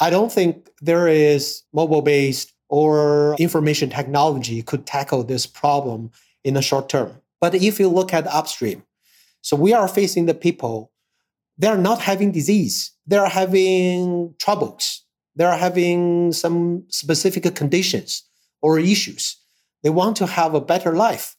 I 0.00 0.10
don't 0.10 0.30
think 0.30 0.68
there 0.82 1.08
is 1.08 1.62
mobile-based 1.72 2.52
or 2.68 3.36
information 3.38 3.88
technology 3.88 4.62
could 4.62 4.84
tackle 4.84 5.22
this 5.22 5.46
problem 5.46 6.10
in 6.46 6.54
the 6.54 6.62
short 6.62 6.88
term. 6.88 7.20
But 7.40 7.56
if 7.56 7.80
you 7.80 7.88
look 7.88 8.14
at 8.14 8.26
upstream, 8.28 8.84
so 9.42 9.56
we 9.56 9.74
are 9.74 9.88
facing 9.88 10.26
the 10.26 10.34
people, 10.34 10.92
they're 11.58 11.76
not 11.76 12.00
having 12.00 12.30
disease, 12.30 12.92
they're 13.04 13.28
having 13.28 14.34
troubles, 14.38 15.02
they're 15.34 15.56
having 15.56 16.32
some 16.32 16.84
specific 16.88 17.52
conditions 17.56 18.22
or 18.62 18.78
issues. 18.78 19.36
They 19.82 19.90
want 19.90 20.16
to 20.18 20.26
have 20.26 20.54
a 20.54 20.60
better 20.60 20.94
life. 20.94 21.36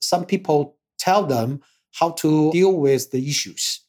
Some 0.00 0.26
people 0.26 0.76
tell 0.98 1.24
them 1.24 1.62
how 1.98 2.10
to 2.22 2.52
deal 2.52 2.76
with 2.76 3.10
the 3.10 3.26
issues. 3.28 3.80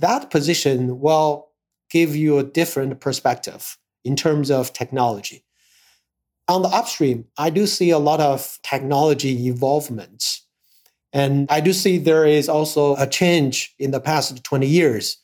That 0.00 0.30
position 0.30 1.00
will 1.00 1.48
give 1.90 2.16
you 2.16 2.38
a 2.38 2.44
different 2.44 3.00
perspective 3.00 3.78
in 4.04 4.16
terms 4.16 4.50
of 4.50 4.72
technology. 4.72 5.44
On 6.48 6.62
the 6.62 6.68
upstream, 6.68 7.26
I 7.36 7.50
do 7.50 7.66
see 7.66 7.90
a 7.90 7.98
lot 7.98 8.20
of 8.20 8.58
technology 8.62 9.46
involvement 9.46 10.40
and 11.12 11.46
I 11.50 11.60
do 11.60 11.72
see 11.72 11.98
there 11.98 12.26
is 12.26 12.48
also 12.48 12.96
a 12.96 13.06
change 13.06 13.74
in 13.78 13.90
the 13.90 14.00
past 14.00 14.42
20 14.44 14.66
years 14.66 15.16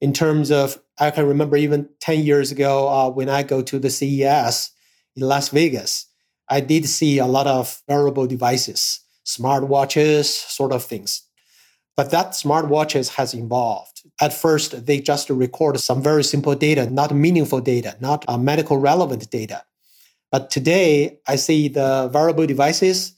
in 0.00 0.12
terms 0.12 0.50
of, 0.50 0.78
I 0.98 1.10
can 1.10 1.26
remember 1.26 1.56
even 1.56 1.88
10 2.00 2.22
years 2.22 2.52
ago 2.52 2.88
uh, 2.88 3.10
when 3.10 3.28
I 3.28 3.42
go 3.42 3.62
to 3.62 3.78
the 3.78 3.90
CES 3.90 4.70
in 5.16 5.22
Las 5.22 5.48
Vegas, 5.48 6.06
I 6.48 6.60
did 6.60 6.86
see 6.86 7.18
a 7.18 7.26
lot 7.26 7.46
of 7.46 7.82
wearable 7.88 8.26
devices, 8.26 9.00
smartwatches, 9.26 10.24
sort 10.24 10.72
of 10.72 10.84
things. 10.84 11.22
But 11.96 12.12
that 12.12 12.28
smartwatches 12.28 13.16
has 13.16 13.34
evolved. 13.34 14.02
At 14.20 14.32
first, 14.32 14.86
they 14.86 15.00
just 15.00 15.30
record 15.30 15.80
some 15.80 16.00
very 16.00 16.22
simple 16.22 16.54
data, 16.54 16.88
not 16.88 17.12
meaningful 17.12 17.60
data, 17.60 17.96
not 18.00 18.24
uh, 18.28 18.38
medical 18.38 18.78
relevant 18.78 19.28
data. 19.30 19.64
But 20.30 20.50
today, 20.50 21.18
I 21.26 21.36
see 21.36 21.68
the 21.68 22.10
wearable 22.12 22.46
devices 22.46 23.14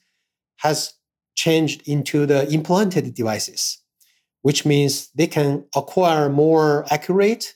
has 0.58 0.94
changed 1.34 1.86
into 1.88 2.26
the 2.26 2.48
implanted 2.52 3.14
devices, 3.14 3.78
which 4.42 4.64
means 4.64 5.10
they 5.14 5.26
can 5.26 5.64
acquire 5.74 6.28
more 6.28 6.86
accurate 6.90 7.54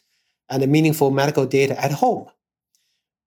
and 0.49 0.66
meaningful 0.68 1.11
medical 1.11 1.46
data 1.46 1.82
at 1.82 1.92
home. 1.92 2.26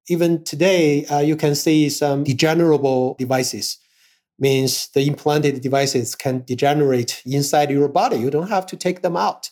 Even 0.09 0.43
today, 0.43 1.05
uh, 1.05 1.19
you 1.19 1.35
can 1.35 1.55
see 1.55 1.89
some 1.89 2.23
degenerable 2.23 3.15
devices, 3.19 3.77
means 4.39 4.89
the 4.93 5.05
implanted 5.07 5.61
devices 5.61 6.15
can 6.15 6.43
degenerate 6.43 7.21
inside 7.25 7.71
your 7.71 7.89
body. 7.89 8.17
You 8.17 8.29
don't 8.29 8.49
have 8.49 8.65
to 8.67 8.77
take 8.77 9.01
them 9.01 9.17
out. 9.17 9.49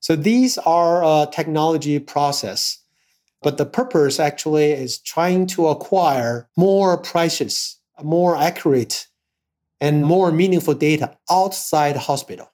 So 0.00 0.16
these 0.16 0.58
are 0.58 1.04
a 1.04 1.30
technology 1.30 1.98
process, 2.00 2.81
but 3.42 3.58
the 3.58 3.66
purpose 3.66 4.20
actually 4.20 4.72
is 4.72 4.98
trying 4.98 5.46
to 5.48 5.66
acquire 5.68 6.48
more 6.56 6.96
precious, 6.96 7.78
more 8.02 8.36
accurate 8.36 9.08
and 9.80 10.04
more 10.04 10.30
meaningful 10.30 10.74
data 10.74 11.16
outside 11.30 11.96
hospital. 11.96 12.50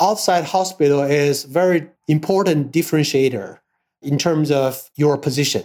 Outside 0.00 0.44
hospital 0.44 1.02
is 1.02 1.44
very 1.44 1.88
important 2.08 2.72
differentiator 2.72 3.58
in 4.02 4.18
terms 4.18 4.50
of 4.50 4.90
your 4.96 5.18
position. 5.18 5.64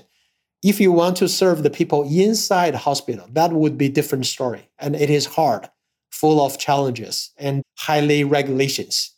If 0.63 0.79
you 0.79 0.91
want 0.91 1.15
to 1.17 1.27
serve 1.27 1.63
the 1.63 1.69
people 1.69 2.03
inside 2.03 2.75
hospital, 2.75 3.27
that 3.31 3.53
would 3.53 3.77
be 3.77 3.89
different 3.89 4.25
story. 4.25 4.69
And 4.77 4.95
it 4.95 5.09
is 5.09 5.25
hard, 5.25 5.69
full 6.09 6.43
of 6.43 6.57
challenges 6.57 7.31
and 7.37 7.63
highly 7.77 8.23
regulations. 8.23 9.13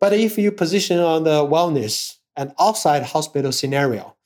But 0.00 0.12
if 0.12 0.36
you 0.36 0.50
position 0.50 0.98
on 0.98 1.24
the 1.24 1.44
wellness 1.44 2.16
and 2.36 2.52
outside 2.58 3.04
hospital 3.04 3.52
scenario, 3.52 4.16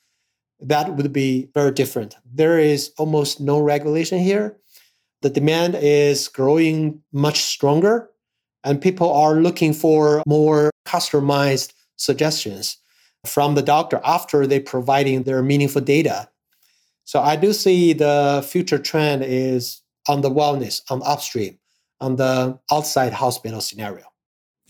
that 0.60 0.96
would 0.96 1.12
be 1.12 1.48
very 1.54 1.70
different. 1.70 2.16
There 2.24 2.58
is 2.58 2.92
almost 2.98 3.40
no 3.40 3.60
regulation 3.60 4.18
here 4.18 4.58
the 5.22 5.30
demand 5.30 5.76
is 5.80 6.28
growing 6.28 7.02
much 7.12 7.40
stronger 7.40 8.10
and 8.64 8.80
people 8.80 9.12
are 9.12 9.36
looking 9.36 9.72
for 9.72 10.22
more 10.26 10.70
customized 10.86 11.72
suggestions 11.96 12.78
from 13.26 13.54
the 13.54 13.62
doctor 13.62 14.00
after 14.04 14.46
they 14.46 14.60
providing 14.60 15.24
their 15.24 15.42
meaningful 15.42 15.82
data. 15.82 16.28
So 17.04 17.20
I 17.20 17.36
do 17.36 17.52
see 17.52 17.92
the 17.92 18.46
future 18.48 18.78
trend 18.78 19.24
is 19.24 19.82
on 20.08 20.20
the 20.20 20.30
wellness, 20.30 20.82
on 20.90 21.02
upstream, 21.04 21.58
on 22.00 22.16
the 22.16 22.58
outside 22.70 23.12
hospital 23.12 23.60
scenario. 23.60 24.04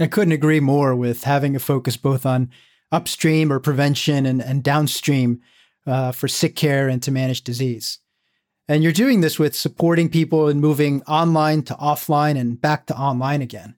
I 0.00 0.06
couldn't 0.06 0.32
agree 0.32 0.60
more 0.60 0.94
with 0.94 1.24
having 1.24 1.56
a 1.56 1.60
focus 1.60 1.96
both 1.96 2.24
on 2.24 2.50
upstream 2.90 3.52
or 3.52 3.60
prevention 3.60 4.24
and, 4.24 4.40
and 4.40 4.62
downstream 4.62 5.40
uh, 5.88 6.12
for 6.12 6.28
sick 6.28 6.54
care 6.54 6.88
and 6.88 7.02
to 7.02 7.10
manage 7.10 7.42
disease. 7.42 7.98
And 8.68 8.82
you're 8.82 8.92
doing 8.92 9.22
this 9.22 9.38
with 9.38 9.56
supporting 9.56 10.10
people 10.10 10.48
and 10.48 10.60
moving 10.60 11.02
online 11.04 11.62
to 11.62 11.74
offline 11.74 12.38
and 12.38 12.60
back 12.60 12.86
to 12.86 12.96
online 12.96 13.40
again. 13.40 13.76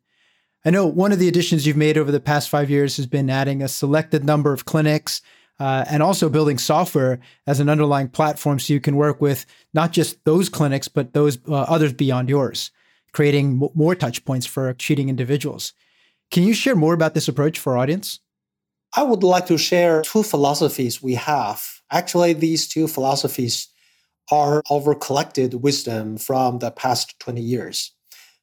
I 0.65 0.71
know 0.71 0.85
one 0.85 1.13
of 1.13 1.19
the 1.19 1.29
additions 1.29 1.67
you've 1.67 1.77
made 1.77 1.97
over 1.97 2.11
the 2.11 2.21
past 2.21 2.51
five 2.51 2.69
years 2.69 2.97
has 2.97 3.07
been 3.07 3.31
adding 3.31 3.63
a 3.63 3.69
selected 3.69 4.25
number 4.25 4.53
of 4.53 4.65
clinics 4.65 5.23
uh, 5.61 5.85
and 5.89 6.03
also 6.03 6.29
building 6.29 6.59
software 6.59 7.21
as 7.47 7.61
an 7.61 7.69
underlying 7.69 8.09
platform 8.09 8.59
so 8.59 8.73
you 8.73 8.81
can 8.81 8.97
work 8.97 9.21
with 9.21 9.47
not 9.73 9.93
just 9.93 10.23
those 10.25 10.49
clinics, 10.49 10.89
but 10.89 11.13
those 11.13 11.39
uh, 11.49 11.55
others 11.55 11.93
beyond 11.93 12.29
yours, 12.29 12.71
creating 13.13 13.61
m- 13.63 13.69
more 13.75 13.95
touch 13.95 14.25
points 14.25 14.47
for 14.47 14.73
treating 14.75 15.09
individuals. 15.09 15.73
Can 16.31 16.43
you 16.43 16.55
share 16.55 16.77
more 16.77 16.95
about 16.95 17.15
this 17.15 17.29
approach 17.29 17.59
for 17.59 17.73
our 17.73 17.79
audience? 17.79 18.21
I 18.97 19.03
would 19.03 19.23
like 19.23 19.47
to 19.47 19.59
share 19.59 20.03
two 20.03 20.23
philosophies 20.23 21.03
we 21.03 21.15
have. 21.15 21.80
Actually, 21.91 22.33
these 22.33 22.69
two 22.69 22.87
philosophies 22.87 23.69
are 24.31 24.63
our 24.71 24.95
collected 24.95 25.55
wisdom 25.55 26.17
from 26.17 26.59
the 26.59 26.71
past 26.71 27.19
20 27.21 27.41
years. 27.41 27.93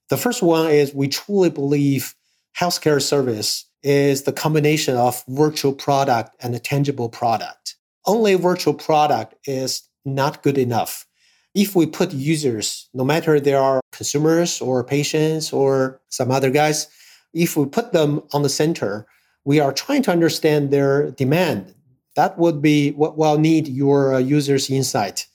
The 0.10 0.18
first 0.18 0.42
one 0.42 0.70
is 0.70 0.94
we 0.94 1.08
truly 1.08 1.50
believe 1.50 2.16
healthcare 2.60 3.02
service 3.02 3.66
is 3.84 4.24
the 4.24 4.34
combination 4.34 4.98
of 4.98 5.24
virtual 5.28 5.74
product 5.74 6.36
and 6.42 6.56
a 6.56 6.60
tangible 6.60 7.10
product. 7.10 7.76
Only 8.06 8.36
virtual 8.36 8.74
product 8.74 9.36
is 9.46 9.84
not 10.06 10.44
good 10.44 10.58
enough. 10.58 11.06
If 11.54 11.76
we 11.76 11.86
put 11.86 12.14
users, 12.14 12.90
no 12.94 13.04
matter 13.04 13.40
they 13.40 13.54
are 13.54 13.82
consumers 13.92 14.62
or 14.62 14.84
patients 14.84 15.52
or 15.52 16.02
some 16.10 16.32
other 16.32 16.52
guys, 16.52 16.88
if 17.34 17.58
we 17.58 17.66
put 17.66 17.94
them 17.94 18.22
on 18.34 18.44
the 18.44 18.50
center, 18.50 19.08
we 19.44 19.60
are 19.60 19.74
trying 19.74 20.04
to 20.04 20.12
understand 20.12 20.72
their 20.72 21.12
demand. 21.12 21.74
That 22.18 22.40
would 22.40 22.64
be 22.64 22.92
what 22.94 23.16
will 23.16 23.38
need 23.38 23.68
your 23.68 24.16
uh, 24.16 24.18
users' 24.18 24.72
insight. 24.72 25.28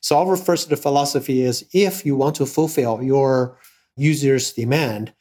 So 0.00 0.16
our 0.16 0.34
first 0.34 0.74
philosophy 0.74 1.42
is 1.42 1.64
if 1.74 2.06
you 2.06 2.16
want 2.16 2.36
to 2.36 2.46
fulfill 2.46 3.02
your 3.02 3.58
users' 3.96 4.50
demand, 4.50 5.12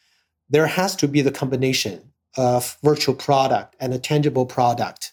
there 0.49 0.67
has 0.67 0.95
to 0.95 1.09
be 1.09 1.21
the 1.21 1.29
combination 1.31 2.13
of 2.37 2.77
virtual 2.81 3.13
product 3.13 3.75
and 3.81 3.93
a 3.93 3.99
tangible 3.99 4.45
product. 4.45 5.11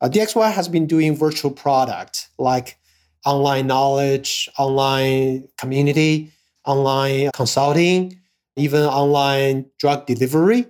Uh, 0.00 0.08
DXY 0.08 0.52
has 0.52 0.68
been 0.68 0.86
doing 0.86 1.16
virtual 1.16 1.50
product 1.50 2.28
like 2.38 2.78
online 3.26 3.66
knowledge, 3.66 4.48
online 4.56 5.48
community, 5.58 6.30
online 6.64 7.30
consulting, 7.34 8.20
even 8.54 8.82
online 8.82 9.66
drug 9.80 10.06
delivery. 10.06 10.66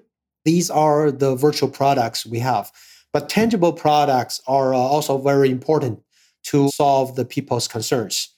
These 0.46 0.70
are 0.70 1.10
the 1.12 1.36
virtual 1.36 1.68
products 1.68 2.24
we 2.24 2.38
have. 2.38 2.72
But 3.12 3.28
tangible 3.28 3.72
products 3.72 4.40
are 4.46 4.72
uh, 4.72 4.78
also 4.78 5.18
very 5.18 5.50
important 5.50 6.00
to 6.44 6.68
solve 6.70 7.16
the 7.16 7.24
people's 7.24 7.68
concerns. 7.68 8.28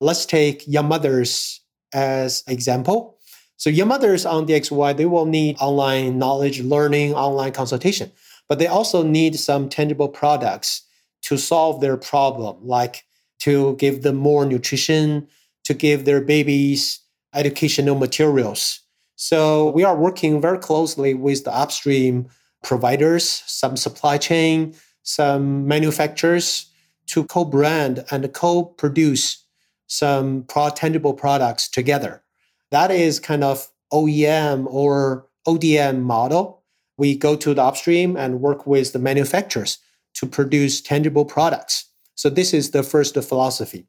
Let's 0.00 0.26
take 0.26 0.66
young 0.66 0.88
mothers 0.88 1.60
as 1.92 2.44
example. 2.46 3.18
So 3.56 3.70
young 3.70 3.88
mothers 3.88 4.24
on 4.24 4.46
DXY, 4.46 4.96
they 4.96 5.06
will 5.06 5.26
need 5.26 5.56
online 5.58 6.18
knowledge 6.18 6.60
learning, 6.60 7.14
online 7.14 7.52
consultation, 7.52 8.12
but 8.48 8.58
they 8.58 8.68
also 8.68 9.02
need 9.02 9.36
some 9.36 9.68
tangible 9.68 10.08
products 10.08 10.82
to 11.22 11.36
solve 11.36 11.80
their 11.80 11.96
problem, 11.96 12.56
like 12.62 13.04
to 13.40 13.74
give 13.76 14.02
them 14.02 14.16
more 14.16 14.46
nutrition, 14.46 15.26
to 15.64 15.74
give 15.74 16.04
their 16.04 16.20
babies 16.20 17.00
educational 17.34 17.96
materials. 17.96 18.80
So 19.16 19.70
we 19.70 19.82
are 19.82 19.96
working 19.96 20.40
very 20.40 20.58
closely 20.58 21.14
with 21.14 21.42
the 21.42 21.52
upstream 21.52 22.28
providers, 22.62 23.42
some 23.46 23.76
supply 23.76 24.18
chain, 24.18 24.74
some 25.02 25.66
manufacturers 25.66 26.70
to 27.06 27.24
co-brand 27.24 28.04
and 28.10 28.32
co-produce 28.32 29.44
some 29.86 30.44
pro- 30.44 30.68
tangible 30.68 31.14
products 31.14 31.68
together. 31.68 32.22
That 32.70 32.90
is 32.90 33.18
kind 33.18 33.42
of 33.42 33.70
OEM 33.92 34.66
or 34.68 35.26
ODM 35.46 36.02
model. 36.02 36.62
We 36.98 37.16
go 37.16 37.36
to 37.36 37.54
the 37.54 37.62
upstream 37.62 38.16
and 38.16 38.40
work 38.40 38.66
with 38.66 38.92
the 38.92 38.98
manufacturers 38.98 39.78
to 40.14 40.26
produce 40.26 40.80
tangible 40.80 41.24
products. 41.24 41.86
So 42.14 42.28
this 42.28 42.52
is 42.52 42.72
the 42.72 42.82
first 42.82 43.14
philosophy. 43.14 43.86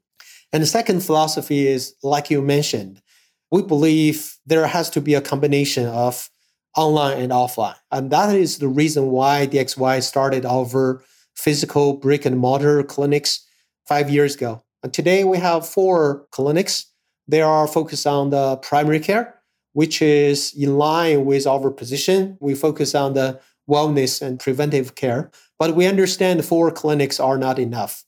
And 0.52 0.62
the 0.62 0.66
second 0.66 1.00
philosophy 1.02 1.66
is, 1.66 1.94
like 2.02 2.30
you 2.30 2.40
mentioned, 2.40 3.02
we 3.50 3.62
believe 3.62 4.38
there 4.46 4.66
has 4.66 4.88
to 4.90 5.00
be 5.00 5.14
a 5.14 5.20
combination 5.20 5.86
of 5.86 6.30
online 6.76 7.18
and 7.20 7.32
offline. 7.32 7.76
And 7.90 8.10
that 8.10 8.34
is 8.34 8.58
the 8.58 8.68
reason 8.68 9.10
why 9.10 9.46
DXY 9.46 10.02
started 10.02 10.44
our 10.44 11.02
physical 11.34 11.94
brick 11.94 12.24
and 12.24 12.38
mortar 12.38 12.82
clinics 12.82 13.46
five 13.86 14.10
years 14.10 14.34
ago. 14.34 14.62
And 14.82 14.92
today 14.92 15.24
we 15.24 15.38
have 15.38 15.68
four 15.68 16.26
clinics. 16.30 16.86
They 17.28 17.42
are 17.42 17.66
focused 17.66 18.06
on 18.06 18.30
the 18.30 18.56
primary 18.56 19.00
care, 19.00 19.40
which 19.72 20.00
is 20.00 20.54
in 20.54 20.78
line 20.78 21.24
with 21.24 21.46
our 21.46 21.70
position. 21.70 22.36
We 22.40 22.54
focus 22.54 22.94
on 22.94 23.14
the 23.14 23.40
wellness 23.68 24.22
and 24.22 24.38
preventive 24.38 24.94
care. 24.94 25.30
But 25.58 25.76
we 25.76 25.86
understand 25.86 26.44
four 26.44 26.70
clinics 26.70 27.20
are 27.20 27.38
not 27.38 27.58
enough. 27.58 28.04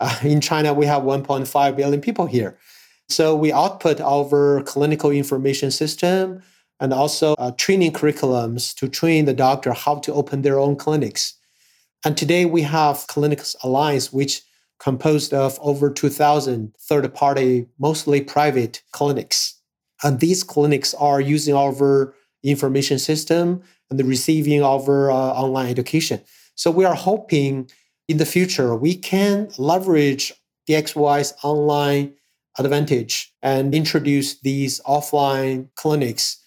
Uh, 0.00 0.18
in 0.22 0.40
China, 0.40 0.72
we 0.72 0.86
have 0.86 1.02
1.5 1.02 1.76
billion 1.76 2.00
people 2.00 2.26
here. 2.26 2.58
So 3.08 3.36
we 3.36 3.52
output 3.52 4.00
our 4.00 4.62
clinical 4.62 5.10
information 5.10 5.70
system 5.70 6.42
and 6.82 6.92
also 6.92 7.34
uh, 7.34 7.52
training 7.52 7.92
curriculums 7.92 8.74
to 8.74 8.88
train 8.88 9.24
the 9.24 9.32
doctor 9.32 9.72
how 9.72 10.00
to 10.00 10.12
open 10.12 10.42
their 10.42 10.58
own 10.58 10.74
clinics. 10.74 11.34
And 12.04 12.16
today 12.16 12.44
we 12.44 12.62
have 12.62 13.06
Clinics 13.06 13.54
Alliance, 13.62 14.12
which 14.12 14.42
composed 14.80 15.32
of 15.32 15.56
over 15.62 15.90
2,000 15.90 16.74
third-party, 16.80 17.68
mostly 17.78 18.20
private 18.20 18.82
clinics. 18.90 19.60
And 20.02 20.18
these 20.18 20.42
clinics 20.42 20.92
are 20.94 21.20
using 21.20 21.54
our 21.54 22.12
information 22.42 22.98
system 22.98 23.62
and 23.88 24.04
receiving 24.04 24.64
our 24.64 25.08
uh, 25.08 25.14
online 25.14 25.68
education. 25.68 26.20
So 26.56 26.72
we 26.72 26.84
are 26.84 26.96
hoping 26.96 27.70
in 28.08 28.16
the 28.16 28.26
future 28.26 28.74
we 28.74 28.96
can 28.96 29.48
leverage 29.56 30.32
DXY's 30.68 31.32
online 31.44 32.14
advantage 32.58 33.32
and 33.40 33.72
introduce 33.72 34.40
these 34.40 34.80
offline 34.80 35.68
clinics 35.76 36.41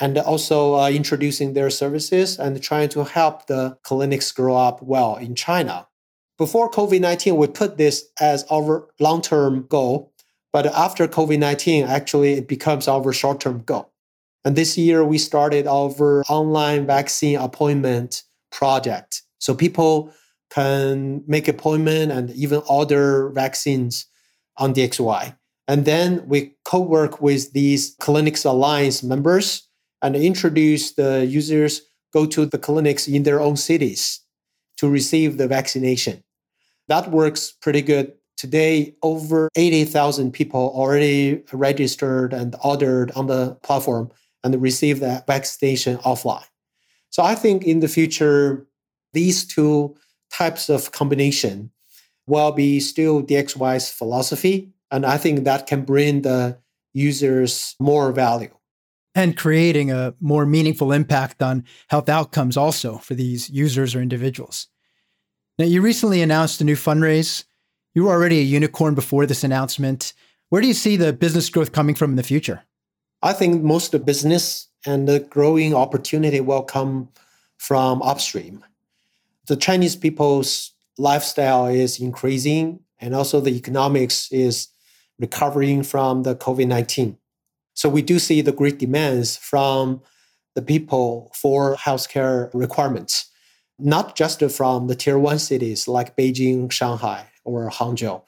and 0.00 0.18
also 0.18 0.76
uh, 0.76 0.88
introducing 0.88 1.52
their 1.52 1.70
services 1.70 2.38
and 2.38 2.60
trying 2.62 2.88
to 2.90 3.04
help 3.04 3.46
the 3.46 3.76
clinics 3.82 4.32
grow 4.32 4.56
up 4.56 4.82
well 4.82 5.16
in 5.16 5.34
China. 5.34 5.86
Before 6.36 6.70
COVID 6.70 7.00
19, 7.00 7.36
we 7.36 7.46
put 7.46 7.78
this 7.78 8.06
as 8.20 8.44
our 8.50 8.88
long 8.98 9.22
term 9.22 9.66
goal, 9.68 10.12
but 10.52 10.66
after 10.66 11.06
COVID 11.06 11.38
19, 11.38 11.84
actually, 11.84 12.32
it 12.34 12.48
becomes 12.48 12.88
our 12.88 13.12
short 13.12 13.40
term 13.40 13.62
goal. 13.62 13.92
And 14.44 14.56
this 14.56 14.76
year, 14.76 15.04
we 15.04 15.18
started 15.18 15.66
our 15.66 16.22
online 16.28 16.86
vaccine 16.86 17.38
appointment 17.38 18.24
project. 18.50 19.22
So 19.38 19.54
people 19.54 20.12
can 20.50 21.22
make 21.26 21.48
appointment 21.48 22.12
and 22.12 22.30
even 22.30 22.62
order 22.68 23.30
vaccines 23.30 24.06
on 24.56 24.74
DXY. 24.74 25.36
And 25.66 25.84
then 25.84 26.26
we 26.26 26.54
co-work 26.64 27.20
with 27.20 27.52
these 27.52 27.96
Clinics 28.00 28.44
Alliance 28.44 29.02
members 29.02 29.63
and 30.04 30.14
introduce 30.14 30.92
the 30.92 31.24
users 31.24 31.80
go 32.12 32.26
to 32.26 32.44
the 32.44 32.58
clinics 32.58 33.08
in 33.08 33.22
their 33.22 33.40
own 33.40 33.56
cities 33.56 34.20
to 34.76 34.88
receive 34.88 35.38
the 35.38 35.48
vaccination. 35.48 36.22
That 36.88 37.10
works 37.10 37.50
pretty 37.50 37.80
good. 37.80 38.12
Today, 38.36 38.94
over 39.02 39.48
80,000 39.56 40.32
people 40.32 40.70
already 40.74 41.42
registered 41.52 42.34
and 42.34 42.54
ordered 42.62 43.12
on 43.12 43.28
the 43.28 43.54
platform 43.62 44.10
and 44.42 44.60
received 44.60 45.00
that 45.00 45.26
vaccination 45.26 45.96
offline. 45.98 46.44
So 47.08 47.22
I 47.22 47.34
think 47.34 47.64
in 47.64 47.80
the 47.80 47.88
future, 47.88 48.66
these 49.14 49.46
two 49.46 49.96
types 50.30 50.68
of 50.68 50.92
combination 50.92 51.70
will 52.26 52.52
be 52.52 52.78
still 52.80 53.22
DXY's 53.22 53.90
philosophy. 53.90 54.74
And 54.90 55.06
I 55.06 55.16
think 55.16 55.44
that 55.44 55.66
can 55.66 55.82
bring 55.82 56.22
the 56.22 56.58
users 56.92 57.74
more 57.80 58.12
value. 58.12 58.54
And 59.14 59.36
creating 59.36 59.92
a 59.92 60.14
more 60.20 60.44
meaningful 60.44 60.90
impact 60.90 61.40
on 61.40 61.64
health 61.88 62.08
outcomes 62.08 62.56
also 62.56 62.98
for 62.98 63.14
these 63.14 63.48
users 63.48 63.94
or 63.94 64.02
individuals. 64.02 64.66
Now, 65.56 65.66
you 65.66 65.82
recently 65.82 66.20
announced 66.20 66.60
a 66.60 66.64
new 66.64 66.74
fundraise. 66.74 67.44
You 67.94 68.04
were 68.04 68.10
already 68.12 68.40
a 68.40 68.42
unicorn 68.42 68.96
before 68.96 69.24
this 69.24 69.44
announcement. 69.44 70.14
Where 70.48 70.60
do 70.60 70.66
you 70.66 70.74
see 70.74 70.96
the 70.96 71.12
business 71.12 71.48
growth 71.48 71.70
coming 71.70 71.94
from 71.94 72.10
in 72.10 72.16
the 72.16 72.24
future? 72.24 72.62
I 73.22 73.32
think 73.32 73.62
most 73.62 73.94
of 73.94 74.00
the 74.00 74.04
business 74.04 74.68
and 74.84 75.08
the 75.08 75.20
growing 75.20 75.74
opportunity 75.74 76.40
will 76.40 76.62
come 76.62 77.08
from 77.56 78.02
upstream. 78.02 78.64
The 79.46 79.56
Chinese 79.56 79.96
people's 79.96 80.72
lifestyle 80.98 81.66
is 81.66 82.00
increasing, 82.00 82.80
and 83.00 83.14
also 83.14 83.40
the 83.40 83.56
economics 83.56 84.30
is 84.30 84.68
recovering 85.18 85.82
from 85.82 86.22
the 86.22 86.34
COVID 86.34 86.66
19. 86.66 87.16
So 87.74 87.88
we 87.88 88.02
do 88.02 88.18
see 88.18 88.40
the 88.40 88.52
great 88.52 88.78
demands 88.78 89.36
from 89.36 90.00
the 90.54 90.62
people 90.62 91.32
for 91.34 91.76
healthcare 91.76 92.50
requirements 92.54 93.30
not 93.78 94.16
just 94.16 94.42
from 94.50 94.86
the 94.86 94.94
tier 94.94 95.18
one 95.18 95.38
cities 95.38 95.88
like 95.88 96.16
Beijing, 96.16 96.70
Shanghai, 96.70 97.28
or 97.44 97.70
Hangzhou, 97.70 98.22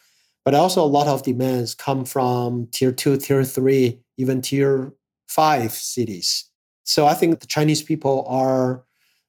but 0.44 0.54
also 0.54 0.82
a 0.82 0.86
lot 0.86 1.06
of 1.06 1.22
demands 1.22 1.74
come 1.74 2.04
from 2.04 2.68
tier 2.72 2.92
two, 2.92 3.16
tier 3.16 3.44
three, 3.44 4.00
even 4.16 4.40
tier 4.42 4.92
five 5.28 5.72
cities. 5.72 6.44
So 6.84 7.06
I 7.06 7.14
think 7.14 7.40
the 7.40 7.46
Chinese 7.46 7.82
people 7.82 8.24
are 8.28 8.84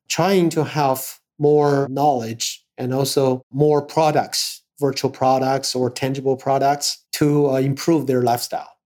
trying 0.10 0.50
to 0.50 0.64
have 0.64 1.20
more 1.40 1.88
knowledge 1.90 2.64
and 2.78 2.94
also 2.94 3.42
more 3.52 3.82
products, 3.82 4.62
virtual 4.80 5.10
products 5.10 5.76
or 5.76 5.90
tangible 5.90 6.38
products 6.38 7.04
to 7.14 7.50
uh, 7.50 7.56
improve 7.56 8.08
their 8.08 8.22
lifestyle. 8.22 8.77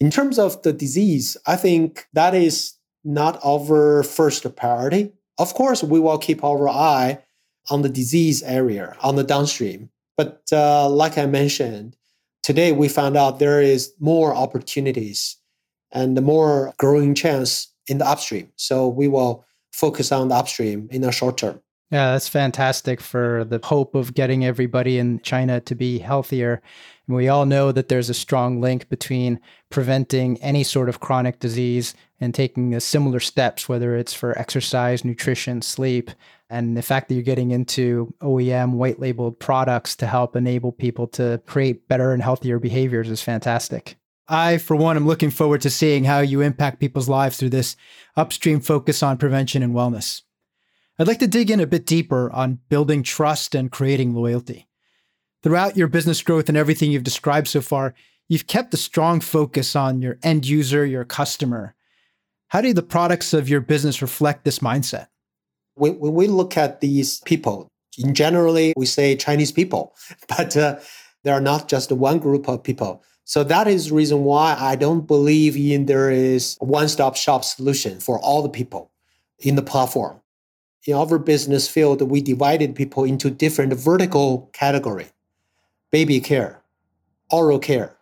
In 0.00 0.10
terms 0.10 0.38
of 0.38 0.62
the 0.62 0.72
disease, 0.72 1.36
I 1.46 1.56
think 1.56 2.06
that 2.12 2.34
is 2.34 2.74
not 3.04 3.40
our 3.44 4.02
first 4.02 4.54
priority. 4.54 5.12
Of 5.38 5.54
course, 5.54 5.82
we 5.82 5.98
will 5.98 6.18
keep 6.18 6.44
our 6.44 6.68
eye 6.68 7.18
on 7.70 7.82
the 7.82 7.88
disease 7.88 8.42
area, 8.42 8.96
on 9.02 9.16
the 9.16 9.24
downstream. 9.24 9.90
But 10.16 10.42
uh, 10.52 10.88
like 10.88 11.18
I 11.18 11.26
mentioned, 11.26 11.96
today 12.42 12.72
we 12.72 12.88
found 12.88 13.16
out 13.16 13.38
there 13.38 13.60
is 13.60 13.92
more 13.98 14.34
opportunities 14.34 15.36
and 15.92 16.20
more 16.22 16.74
growing 16.78 17.14
chance 17.14 17.72
in 17.86 17.98
the 17.98 18.06
upstream. 18.06 18.52
So 18.56 18.88
we 18.88 19.08
will 19.08 19.44
focus 19.72 20.12
on 20.12 20.28
the 20.28 20.34
upstream 20.34 20.88
in 20.90 21.02
the 21.02 21.12
short 21.12 21.38
term. 21.38 21.60
Yeah, 21.90 22.12
that's 22.12 22.28
fantastic 22.28 23.00
for 23.00 23.44
the 23.44 23.60
hope 23.64 23.94
of 23.94 24.12
getting 24.12 24.44
everybody 24.44 24.98
in 24.98 25.20
China 25.20 25.60
to 25.60 25.74
be 25.74 25.98
healthier. 25.98 26.60
And 27.06 27.16
we 27.16 27.28
all 27.28 27.46
know 27.46 27.72
that 27.72 27.88
there's 27.88 28.10
a 28.10 28.14
strong 28.14 28.60
link 28.60 28.90
between 28.90 29.40
preventing 29.70 30.36
any 30.42 30.64
sort 30.64 30.90
of 30.90 31.00
chronic 31.00 31.38
disease 31.38 31.94
and 32.20 32.34
taking 32.34 32.78
similar 32.78 33.20
steps, 33.20 33.70
whether 33.70 33.96
it's 33.96 34.12
for 34.12 34.38
exercise, 34.38 35.02
nutrition, 35.02 35.62
sleep, 35.62 36.10
and 36.50 36.76
the 36.76 36.82
fact 36.82 37.08
that 37.08 37.14
you're 37.14 37.22
getting 37.22 37.52
into 37.52 38.12
OEM 38.20 38.72
white 38.72 39.00
labeled 39.00 39.38
products 39.38 39.96
to 39.96 40.06
help 40.06 40.36
enable 40.36 40.72
people 40.72 41.06
to 41.06 41.40
create 41.46 41.88
better 41.88 42.12
and 42.12 42.22
healthier 42.22 42.58
behaviors 42.58 43.08
is 43.08 43.22
fantastic. 43.22 43.96
I, 44.28 44.58
for 44.58 44.76
one, 44.76 44.96
am 44.96 45.06
looking 45.06 45.30
forward 45.30 45.62
to 45.62 45.70
seeing 45.70 46.04
how 46.04 46.20
you 46.20 46.42
impact 46.42 46.80
people's 46.80 47.08
lives 47.08 47.38
through 47.38 47.50
this 47.50 47.76
upstream 48.14 48.60
focus 48.60 49.02
on 49.02 49.16
prevention 49.16 49.62
and 49.62 49.74
wellness. 49.74 50.20
I'd 50.98 51.06
like 51.06 51.20
to 51.20 51.28
dig 51.28 51.50
in 51.50 51.60
a 51.60 51.66
bit 51.66 51.86
deeper 51.86 52.30
on 52.32 52.58
building 52.68 53.02
trust 53.02 53.54
and 53.54 53.70
creating 53.70 54.14
loyalty. 54.14 54.66
Throughout 55.42 55.76
your 55.76 55.86
business 55.86 56.22
growth 56.22 56.48
and 56.48 56.58
everything 56.58 56.90
you've 56.90 57.04
described 57.04 57.46
so 57.46 57.60
far, 57.60 57.94
you've 58.28 58.48
kept 58.48 58.74
a 58.74 58.78
strong 58.78 59.20
focus 59.20 59.76
on 59.76 60.02
your 60.02 60.18
end 60.22 60.46
user, 60.46 60.84
your 60.84 61.04
customer. 61.04 61.76
How 62.48 62.60
do 62.60 62.72
the 62.72 62.82
products 62.82 63.32
of 63.32 63.48
your 63.48 63.60
business 63.60 64.02
reflect 64.02 64.44
this 64.44 64.58
mindset? 64.58 65.06
When, 65.74 66.00
we 66.00 66.26
look 66.26 66.56
at 66.56 66.80
these 66.80 67.20
people, 67.20 67.68
in 67.96 68.14
generally 68.14 68.74
we 68.76 68.86
say 68.86 69.14
Chinese 69.14 69.52
people, 69.52 69.94
but 70.28 70.56
uh, 70.56 70.80
They 71.24 71.30
are 71.30 71.40
not 71.40 71.68
just 71.68 71.92
one 71.92 72.18
group 72.18 72.48
of 72.48 72.62
people. 72.62 73.02
So 73.24 73.44
that 73.44 73.68
is 73.68 73.88
the 73.88 73.94
reason 73.94 74.24
why 74.24 74.56
I 74.58 74.76
don't 74.76 75.06
believe 75.06 75.56
in 75.56 75.86
there 75.86 76.10
is 76.10 76.56
a 76.60 76.64
one-stop 76.64 77.16
shop 77.16 77.44
solution 77.44 78.00
for 78.00 78.18
all 78.18 78.42
the 78.42 78.48
people 78.48 78.90
in 79.38 79.54
the 79.54 79.62
platform. 79.62 80.20
In 80.86 80.94
our 80.94 81.18
business 81.18 81.68
field, 81.68 82.02
we 82.02 82.20
divided 82.20 82.74
people 82.74 83.04
into 83.04 83.30
different 83.30 83.74
vertical 83.74 84.48
category. 84.52 85.08
Baby 85.90 86.20
care, 86.20 86.62
oral 87.30 87.58
care, 87.58 87.96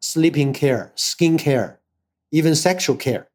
sleeping 0.00 0.52
care, 0.52 0.92
skin 0.94 1.38
care, 1.38 1.80
even 2.30 2.54
sexual 2.54 2.96
care. 2.96 3.28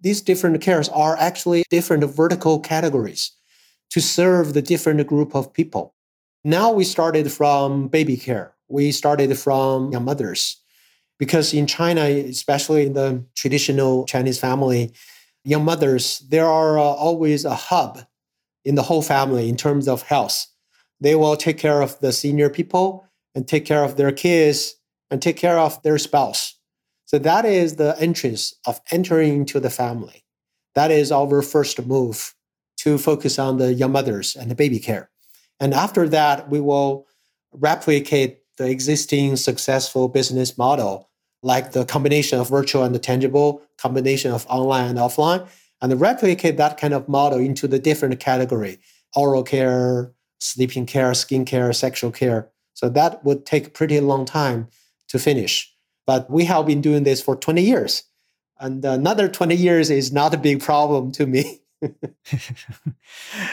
These 0.00 0.22
different 0.22 0.60
cares 0.60 0.88
are 0.88 1.16
actually 1.16 1.64
different 1.70 2.04
vertical 2.04 2.58
categories 2.58 3.32
to 3.90 4.00
serve 4.00 4.54
the 4.54 4.62
different 4.62 5.06
group 5.06 5.34
of 5.34 5.52
people. 5.52 5.94
Now 6.44 6.72
we 6.72 6.84
started 6.84 7.30
from 7.30 7.88
baby 7.88 8.16
care. 8.16 8.54
We 8.68 8.90
started 8.90 9.38
from 9.38 9.92
young 9.92 10.04
mothers 10.04 10.56
because 11.18 11.52
in 11.52 11.66
China, 11.66 12.02
especially 12.02 12.86
in 12.86 12.94
the 12.94 13.22
traditional 13.36 14.06
Chinese 14.06 14.40
family, 14.40 14.92
young 15.44 15.64
mothers, 15.64 16.20
there 16.30 16.46
are 16.46 16.78
uh, 16.78 16.82
always 16.82 17.44
a 17.44 17.54
hub 17.54 18.04
in 18.64 18.74
the 18.74 18.82
whole 18.82 19.02
family 19.02 19.48
in 19.48 19.56
terms 19.56 19.88
of 19.88 20.02
health. 20.02 20.46
They 21.00 21.14
will 21.14 21.36
take 21.36 21.58
care 21.58 21.82
of 21.82 21.98
the 22.00 22.12
senior 22.12 22.48
people 22.48 23.06
and 23.34 23.46
take 23.46 23.64
care 23.64 23.84
of 23.84 23.96
their 23.96 24.12
kids 24.12 24.76
and 25.10 25.20
take 25.20 25.36
care 25.36 25.58
of 25.58 25.82
their 25.82 25.98
spouse. 25.98 26.56
So 27.06 27.18
that 27.18 27.44
is 27.44 27.76
the 27.76 27.96
entrance 27.98 28.54
of 28.66 28.80
entering 28.90 29.34
into 29.34 29.60
the 29.60 29.70
family. 29.70 30.24
That 30.74 30.90
is 30.90 31.12
our 31.12 31.42
first 31.42 31.84
move 31.84 32.34
to 32.78 32.98
focus 32.98 33.38
on 33.38 33.58
the 33.58 33.74
young 33.74 33.92
mothers 33.92 34.34
and 34.36 34.50
the 34.50 34.54
baby 34.54 34.78
care. 34.78 35.10
And 35.60 35.74
after 35.74 36.08
that, 36.08 36.50
we 36.50 36.60
will 36.60 37.06
replicate 37.52 38.38
the 38.56 38.68
existing 38.70 39.36
successful 39.36 40.08
business 40.08 40.56
model 40.56 41.10
like 41.42 41.72
the 41.72 41.84
combination 41.84 42.40
of 42.40 42.48
virtual 42.48 42.84
and 42.84 42.94
the 42.94 42.98
tangible, 42.98 43.62
combination 43.76 44.32
of 44.32 44.46
online 44.48 44.88
and 44.88 44.98
offline, 44.98 45.46
and 45.82 46.00
replicate 46.00 46.56
that 46.56 46.78
kind 46.78 46.94
of 46.94 47.08
model 47.08 47.40
into 47.40 47.68
the 47.68 47.78
different 47.78 48.18
category, 48.20 48.78
oral 49.14 49.42
care, 49.42 50.12
sleeping 50.38 50.86
care, 50.86 51.12
skin 51.12 51.44
care, 51.44 51.72
sexual 51.72 52.12
care. 52.12 52.48
So 52.74 52.88
that 52.90 53.24
would 53.24 53.44
take 53.44 53.74
pretty 53.74 54.00
long 54.00 54.24
time 54.24 54.68
to 55.08 55.18
finish. 55.18 55.74
But 56.06 56.30
we 56.30 56.44
have 56.46 56.66
been 56.66 56.80
doing 56.80 57.02
this 57.02 57.20
for 57.20 57.36
20 57.36 57.60
years. 57.62 58.04
And 58.58 58.84
another 58.84 59.28
20 59.28 59.54
years 59.56 59.90
is 59.90 60.12
not 60.12 60.32
a 60.32 60.38
big 60.38 60.60
problem 60.60 61.10
to 61.12 61.26
me. 61.26 61.60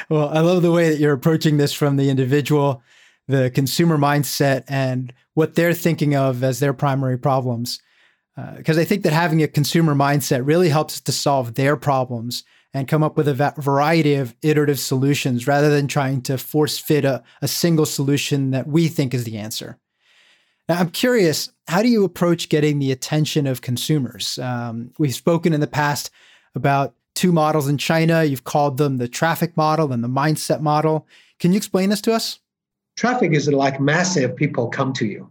well, 0.10 0.30
I 0.30 0.40
love 0.42 0.62
the 0.62 0.72
way 0.72 0.90
that 0.90 1.00
you're 1.00 1.14
approaching 1.14 1.58
this 1.58 1.74
from 1.74 1.98
the 1.98 2.10
individual, 2.12 2.84
the 3.28 3.50
consumer 3.50 3.98
mindset, 3.98 4.64
and 4.68 5.12
what 5.34 5.56
they're 5.56 5.74
thinking 5.74 6.16
of 6.16 6.44
as 6.44 6.60
their 6.60 6.74
primary 6.74 7.18
problems. 7.18 7.80
Because 8.58 8.78
uh, 8.78 8.82
I 8.82 8.86
think 8.86 9.04
that 9.04 9.14
having 9.14 9.42
a 9.42 9.48
consumer 9.48 9.96
mindset 9.96 10.46
really 10.46 10.70
helps 10.70 10.96
us 10.96 11.02
to 11.02 11.12
solve 11.12 11.56
their 11.56 11.76
problems 11.76 12.44
and 12.74 12.88
come 12.88 13.04
up 13.04 13.18
with 13.18 13.28
a 13.28 13.34
va- 13.34 13.54
variety 13.58 14.16
of 14.16 14.36
iterative 14.42 14.80
solutions 14.80 15.48
rather 15.48 15.70
than 15.70 15.88
trying 15.88 16.22
to 16.22 16.38
force 16.38 16.78
fit 16.78 17.06
a, 17.06 17.24
a 17.42 17.48
single 17.48 17.86
solution 17.86 18.52
that 18.52 18.68
we 18.68 18.88
think 18.88 19.14
is 19.14 19.24
the 19.24 19.38
answer. 19.38 19.78
Now, 20.68 20.80
I'm 20.80 20.92
curious, 20.92 21.52
how 21.68 21.82
do 21.82 21.88
you 21.88 22.04
approach 22.04 22.50
getting 22.50 22.78
the 22.78 22.92
attention 22.92 23.48
of 23.48 23.62
consumers? 23.62 24.38
Um, 24.38 24.92
we've 25.00 25.16
spoken 25.16 25.52
in 25.54 25.62
the 25.62 25.68
past 25.68 26.12
about 26.54 26.94
two 27.16 27.32
models 27.32 27.68
in 27.68 27.80
China. 27.80 28.24
You've 28.24 28.44
called 28.44 28.78
them 28.78 28.98
the 28.98 29.08
traffic 29.08 29.58
model 29.58 29.92
and 29.92 30.04
the 30.04 30.08
mindset 30.08 30.62
model. 30.62 31.08
Can 31.40 31.52
you 31.52 31.58
explain 31.58 31.90
this 31.90 32.02
to 32.02 32.14
us? 32.14 32.40
Traffic 32.96 33.34
is 33.34 33.48
like 33.48 33.80
massive 33.80 34.36
people 34.36 34.68
come 34.68 34.94
to 34.94 35.06
you. 35.06 35.28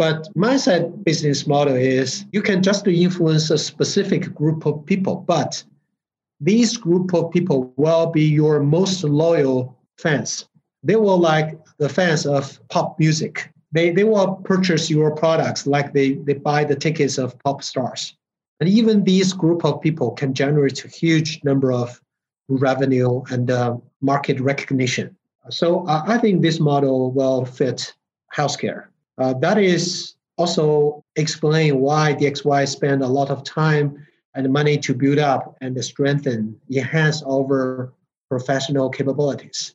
But 0.00 0.28
mindset 0.34 1.04
business 1.04 1.46
model 1.46 1.76
is 1.76 2.24
you 2.32 2.40
can 2.40 2.62
just 2.62 2.88
influence 2.88 3.50
a 3.50 3.58
specific 3.58 4.34
group 4.34 4.64
of 4.64 4.86
people, 4.86 5.16
but 5.28 5.62
these 6.40 6.78
group 6.78 7.12
of 7.12 7.30
people 7.30 7.74
will 7.76 8.06
be 8.06 8.24
your 8.24 8.60
most 8.60 9.04
loyal 9.04 9.76
fans. 9.98 10.48
They 10.82 10.96
will 10.96 11.18
like 11.18 11.58
the 11.76 11.90
fans 11.90 12.24
of 12.24 12.58
pop 12.68 12.98
music. 12.98 13.52
They, 13.72 13.90
they 13.90 14.04
will 14.04 14.36
purchase 14.36 14.88
your 14.88 15.14
products 15.14 15.66
like 15.66 15.92
they, 15.92 16.14
they 16.14 16.32
buy 16.32 16.64
the 16.64 16.76
tickets 16.76 17.18
of 17.18 17.38
pop 17.40 17.62
stars. 17.62 18.16
And 18.60 18.70
even 18.70 19.04
these 19.04 19.34
group 19.34 19.66
of 19.66 19.82
people 19.82 20.12
can 20.12 20.32
generate 20.32 20.82
a 20.82 20.88
huge 20.88 21.44
number 21.44 21.72
of 21.74 22.00
revenue 22.48 23.22
and 23.30 23.50
uh, 23.50 23.76
market 24.00 24.40
recognition. 24.40 25.14
So 25.50 25.86
uh, 25.86 26.04
I 26.06 26.16
think 26.16 26.40
this 26.40 26.58
model 26.58 27.10
will 27.10 27.44
fit 27.44 27.94
healthcare. 28.34 28.89
Uh, 29.20 29.34
that 29.34 29.58
is 29.58 30.14
also 30.38 31.04
explain 31.16 31.78
why 31.78 32.14
DXY 32.14 32.66
spend 32.66 33.02
a 33.02 33.06
lot 33.06 33.30
of 33.30 33.44
time 33.44 34.04
and 34.34 34.52
money 34.52 34.78
to 34.78 34.94
build 34.94 35.18
up 35.18 35.56
and 35.60 35.84
strengthen, 35.84 36.58
enhance 36.74 37.22
our 37.22 37.92
professional 38.28 38.88
capabilities. 38.88 39.74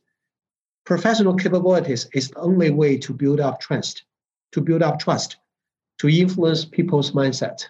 Professional 0.86 1.36
capabilities 1.36 2.08
is 2.14 2.30
the 2.30 2.40
only 2.40 2.72
way 2.72 2.98
to 2.98 3.14
build 3.14 3.40
up 3.40 3.62
trust, 3.62 4.04
to 4.52 4.62
build 4.62 4.82
up 4.82 5.00
trust, 5.00 5.38
to 6.00 6.10
influence 6.10 6.66
people's 6.66 7.12
mindset 7.12 7.68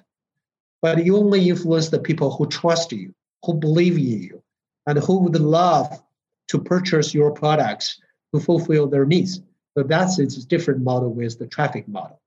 but 0.86 1.04
you 1.04 1.18
only 1.18 1.50
influence 1.50 1.90
the 1.90 1.98
people 1.98 2.30
who 2.30 2.46
trust 2.46 2.92
you, 2.92 3.12
who 3.44 3.56
believe 3.56 3.98
in 3.98 4.22
you, 4.22 4.44
and 4.86 5.00
who 5.00 5.18
would 5.18 5.36
love 5.36 6.00
to 6.48 6.60
purchase 6.60 7.12
your 7.12 7.32
products 7.32 8.00
to 8.32 8.40
fulfill 8.40 8.86
their 8.86 9.04
needs. 9.04 9.42
So 9.76 9.84
that's 9.84 10.20
a 10.20 10.48
different 10.48 10.84
model 10.84 11.14
with 11.14 11.38
the 11.40 11.48
traffic 11.48 11.88
model. 11.88 12.22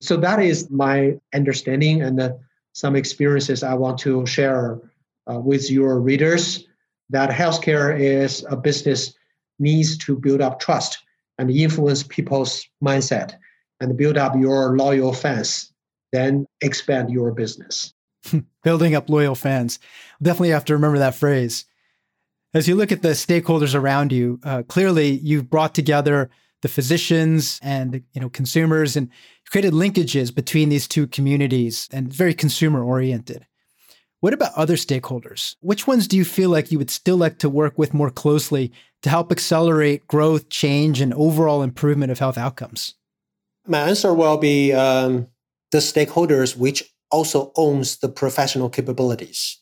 So 0.00 0.16
that 0.18 0.40
is 0.40 0.70
my 0.70 1.18
understanding 1.34 2.02
and 2.02 2.20
uh, 2.20 2.32
some 2.72 2.96
experiences 2.96 3.62
I 3.62 3.74
want 3.74 3.98
to 4.00 4.26
share 4.26 4.80
uh, 5.30 5.38
with 5.38 5.70
your 5.70 6.00
readers. 6.00 6.66
That 7.10 7.30
healthcare 7.30 7.98
is 7.98 8.44
a 8.48 8.56
business 8.56 9.14
needs 9.58 9.98
to 9.98 10.16
build 10.16 10.40
up 10.40 10.60
trust 10.60 10.98
and 11.38 11.50
influence 11.50 12.02
people's 12.02 12.66
mindset 12.82 13.34
and 13.80 13.96
build 13.96 14.16
up 14.16 14.34
your 14.36 14.76
loyal 14.76 15.12
fans 15.12 15.72
then 16.12 16.46
expand 16.60 17.10
your 17.10 17.32
business. 17.32 17.92
Building 18.62 18.94
up 18.94 19.10
loyal 19.10 19.34
fans. 19.34 19.78
Definitely 20.22 20.50
have 20.50 20.66
to 20.66 20.74
remember 20.74 20.98
that 20.98 21.14
phrase. 21.14 21.64
As 22.54 22.68
you 22.68 22.74
look 22.74 22.92
at 22.92 23.02
the 23.02 23.08
stakeholders 23.08 23.74
around 23.74 24.12
you, 24.12 24.38
uh, 24.44 24.62
clearly 24.62 25.10
you've 25.10 25.50
brought 25.50 25.74
together 25.74 26.30
the 26.62 26.68
physicians 26.68 27.60
and 27.62 28.02
you 28.12 28.20
know 28.20 28.30
consumers 28.30 28.96
and 28.96 29.10
created 29.50 29.74
linkages 29.74 30.34
between 30.34 30.70
these 30.70 30.88
two 30.88 31.06
communities 31.06 31.88
and 31.92 32.12
very 32.12 32.32
consumer 32.32 32.82
oriented. 32.82 33.46
What 34.20 34.32
about 34.32 34.54
other 34.54 34.76
stakeholders? 34.76 35.56
Which 35.60 35.86
ones 35.86 36.06
do 36.06 36.16
you 36.16 36.24
feel 36.24 36.48
like 36.48 36.70
you 36.70 36.78
would 36.78 36.90
still 36.90 37.16
like 37.16 37.38
to 37.38 37.50
work 37.50 37.76
with 37.76 37.92
more 37.92 38.10
closely 38.10 38.72
to 39.02 39.10
help 39.10 39.32
accelerate 39.32 40.06
growth, 40.06 40.48
change, 40.48 41.00
and 41.00 41.12
overall 41.14 41.62
improvement 41.62 42.12
of 42.12 42.20
health 42.20 42.38
outcomes? 42.38 42.94
My 43.66 43.80
answer 43.80 44.14
will 44.14 44.38
be 44.38 44.72
um, 44.72 45.26
the 45.72 45.78
stakeholders 45.78 46.56
which 46.56 46.84
also 47.10 47.52
owns 47.56 47.98
the 47.98 48.08
professional 48.08 48.70
capabilities. 48.70 49.58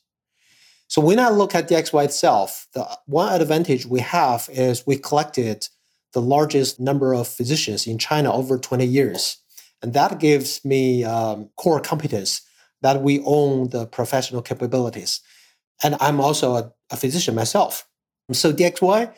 So 0.88 1.00
when 1.00 1.18
I 1.18 1.30
look 1.30 1.54
at 1.54 1.68
DXY 1.68 2.04
itself, 2.04 2.66
the 2.74 2.86
one 3.06 3.40
advantage 3.40 3.86
we 3.86 4.00
have 4.00 4.48
is 4.52 4.86
we 4.86 4.96
collected 4.96 5.66
the 6.12 6.20
largest 6.20 6.81
number 6.81 7.14
of 7.14 7.29
physicians 7.29 7.87
in 7.87 7.99
China 7.99 8.33
over 8.33 8.59
20 8.59 8.85
years. 8.85 9.38
And 9.83 9.92
that 9.94 10.18
gives 10.18 10.64
me 10.64 11.05
um, 11.05 11.51
core 11.57 11.81
competence 11.81 12.42
that 12.83 13.03
we 13.03 13.20
own 13.25 13.70
the 13.70 13.87
professional 13.87 14.42
capabilities. 14.42 15.20
And 15.83 15.96
I'm 16.01 16.20
also 16.20 16.57
a, 16.57 16.73
a 16.90 16.96
physician 16.96 17.35
myself. 17.35 17.87
So 18.33 18.53
DXY 18.53 19.12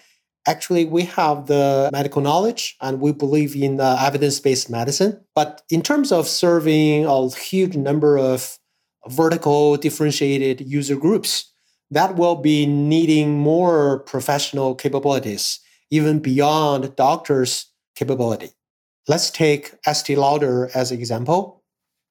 Actually, 0.47 0.87
we 0.87 1.03
have 1.03 1.47
the 1.47 1.89
medical 1.93 2.21
knowledge 2.21 2.77
and 2.81 3.01
we 3.01 3.13
believe 3.13 3.55
in 3.55 3.81
uh, 3.81 3.97
evidence 4.01 4.41
based 4.41 4.69
medicine. 4.69 5.21
But 5.37 5.63
in 5.71 5.83
terms 5.83 6.11
of 6.11 6.27
serving 6.27 7.07
a 7.07 7.31
huge 7.31 7.77
number 7.77 8.19
of 8.19 8.59
vertical 9.09 9.77
differentiated 9.77 10.61
user 10.61 10.97
groups, 10.97 11.53
that 11.93 12.17
will 12.17 12.35
be 12.35 12.67
needing 12.67 13.39
more 13.39 14.01
professional 14.01 14.75
capabilities, 14.75 15.61
even 15.93 16.19
beyond 16.19 16.97
doctors' 16.97 17.67
capability. 17.95 18.51
Let's 19.07 19.31
take 19.31 19.75
Estee 19.87 20.17
Lauder 20.17 20.71
as 20.75 20.91
an 20.91 20.99
example. 20.99 21.63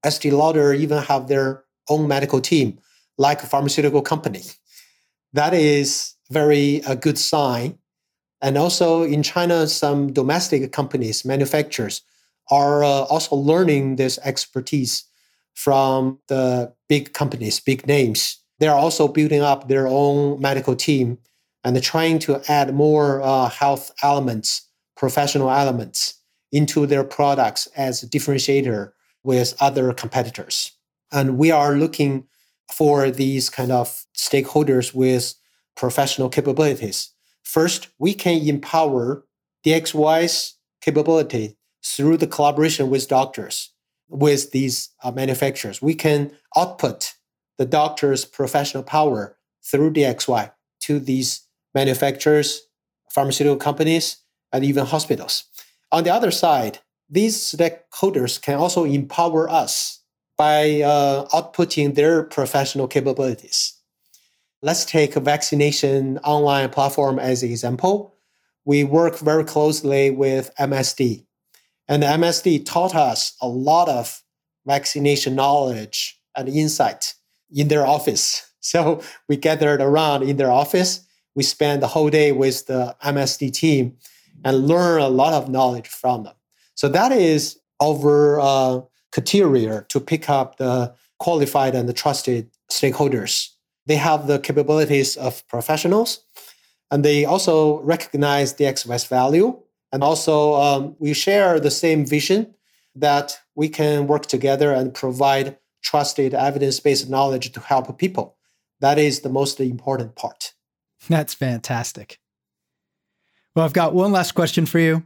Estee 0.05 0.31
Lauder 0.31 0.73
even 0.73 1.03
have 1.03 1.27
their 1.27 1.65
own 1.89 2.07
medical 2.07 2.39
team, 2.39 2.79
like 3.17 3.43
a 3.43 3.47
pharmaceutical 3.47 4.01
company. 4.01 4.43
That 5.33 5.53
is 5.53 6.13
very 6.29 6.81
a 6.87 6.95
good 6.95 7.17
sign 7.17 7.77
and 8.41 8.57
also 8.57 9.03
in 9.03 9.21
China, 9.21 9.67
some 9.67 10.11
domestic 10.11 10.71
companies, 10.71 11.23
manufacturers, 11.23 12.01
are 12.49 12.83
uh, 12.83 13.03
also 13.03 13.35
learning 13.35 13.97
this 13.97 14.17
expertise 14.23 15.05
from 15.53 16.19
the 16.27 16.73
big 16.89 17.13
companies, 17.13 17.59
big 17.59 17.85
names. 17.85 18.39
They're 18.59 18.73
also 18.73 19.07
building 19.07 19.41
up 19.41 19.67
their 19.67 19.87
own 19.87 20.41
medical 20.41 20.75
team 20.75 21.19
and 21.63 21.81
trying 21.83 22.19
to 22.19 22.41
add 22.49 22.73
more 22.73 23.21
uh, 23.21 23.49
health 23.49 23.91
elements, 24.01 24.67
professional 24.95 25.49
elements 25.49 26.15
into 26.51 26.85
their 26.85 27.03
products 27.03 27.67
as 27.77 28.03
a 28.03 28.07
differentiator 28.07 28.91
with 29.23 29.55
other 29.61 29.93
competitors. 29.93 30.71
And 31.11 31.37
we 31.37 31.51
are 31.51 31.75
looking 31.75 32.25
for 32.71 33.11
these 33.11 33.49
kind 33.49 33.71
of 33.71 34.05
stakeholders 34.17 34.93
with 34.93 35.35
professional 35.75 36.29
capabilities. 36.29 37.11
First, 37.43 37.89
we 37.99 38.13
can 38.13 38.47
empower 38.47 39.25
DXY's 39.65 40.55
capability 40.81 41.57
through 41.83 42.17
the 42.17 42.27
collaboration 42.27 42.89
with 42.89 43.07
doctors, 43.07 43.71
with 44.09 44.51
these 44.51 44.89
uh, 45.03 45.11
manufacturers. 45.11 45.81
We 45.81 45.95
can 45.95 46.31
output 46.55 47.13
the 47.57 47.65
doctor's 47.65 48.25
professional 48.25 48.83
power 48.83 49.37
through 49.63 49.93
DXY 49.93 50.51
to 50.81 50.99
these 50.99 51.47
manufacturers, 51.73 52.61
pharmaceutical 53.09 53.57
companies, 53.57 54.17
and 54.51 54.63
even 54.63 54.85
hospitals. 54.85 55.45
On 55.91 56.03
the 56.03 56.13
other 56.13 56.31
side, 56.31 56.79
these 57.09 57.37
stakeholders 57.37 58.41
can 58.41 58.55
also 58.55 58.85
empower 58.85 59.49
us 59.49 59.99
by 60.37 60.81
uh, 60.81 61.27
outputting 61.27 61.95
their 61.95 62.23
professional 62.23 62.87
capabilities. 62.87 63.73
Let's 64.61 64.85
take 64.85 65.15
a 65.15 65.19
vaccination 65.19 66.19
online 66.19 66.69
platform 66.69 67.19
as 67.19 67.43
an 67.43 67.49
example. 67.49 68.15
We 68.63 68.83
work 68.83 69.19
very 69.19 69.43
closely 69.43 70.11
with 70.11 70.51
MSD, 70.59 71.25
and 71.87 72.03
MSD 72.03 72.65
taught 72.65 72.95
us 72.95 73.35
a 73.41 73.47
lot 73.47 73.89
of 73.89 74.23
vaccination 74.65 75.35
knowledge 75.35 76.19
and 76.35 76.47
insight 76.47 77.15
in 77.51 77.67
their 77.67 77.85
office. 77.85 78.47
So 78.63 79.01
we 79.27 79.37
gathered 79.37 79.81
around 79.81 80.21
in 80.21 80.37
their 80.37 80.51
office. 80.51 81.07
We 81.35 81.43
spend 81.43 81.81
the 81.81 81.87
whole 81.87 82.09
day 82.09 82.31
with 82.31 82.65
the 82.67 82.95
MSD 83.03 83.53
team 83.53 83.97
and 84.43 84.67
learn 84.67 85.01
a 85.01 85.09
lot 85.09 85.33
of 85.33 85.49
knowledge 85.49 85.87
from 85.87 86.23
them. 86.23 86.35
So 86.75 86.89
that 86.89 87.11
is 87.11 87.59
our 87.81 88.39
uh, 88.39 88.81
criteria 89.11 89.85
to 89.89 89.99
pick 89.99 90.29
up 90.29 90.57
the 90.57 90.93
qualified 91.19 91.75
and 91.75 91.87
the 91.87 91.93
trusted 91.93 92.49
stakeholders. 92.69 93.49
They 93.85 93.95
have 93.95 94.27
the 94.27 94.39
capabilities 94.39 95.17
of 95.17 95.45
professionals, 95.47 96.23
and 96.89 97.05
they 97.05 97.25
also 97.25 97.81
recognize 97.81 98.53
DXY's 98.53 99.05
value. 99.05 99.59
And 99.91 100.03
also, 100.03 100.55
um, 100.55 100.95
we 100.99 101.13
share 101.13 101.59
the 101.59 101.71
same 101.71 102.05
vision 102.05 102.53
that 102.95 103.39
we 103.55 103.69
can 103.69 104.07
work 104.07 104.25
together 104.25 104.71
and 104.73 104.93
provide 104.93 105.57
trusted 105.81 106.33
evidence 106.33 106.79
based 106.79 107.09
knowledge 107.09 107.51
to 107.51 107.59
help 107.59 107.97
people. 107.97 108.37
That 108.79 108.97
is 108.97 109.21
the 109.21 109.29
most 109.29 109.59
important 109.59 110.15
part. 110.15 110.53
That's 111.09 111.33
fantastic. 111.33 112.19
Well, 113.55 113.65
I've 113.65 113.73
got 113.73 113.93
one 113.93 114.11
last 114.11 114.33
question 114.33 114.65
for 114.65 114.79
you. 114.79 115.03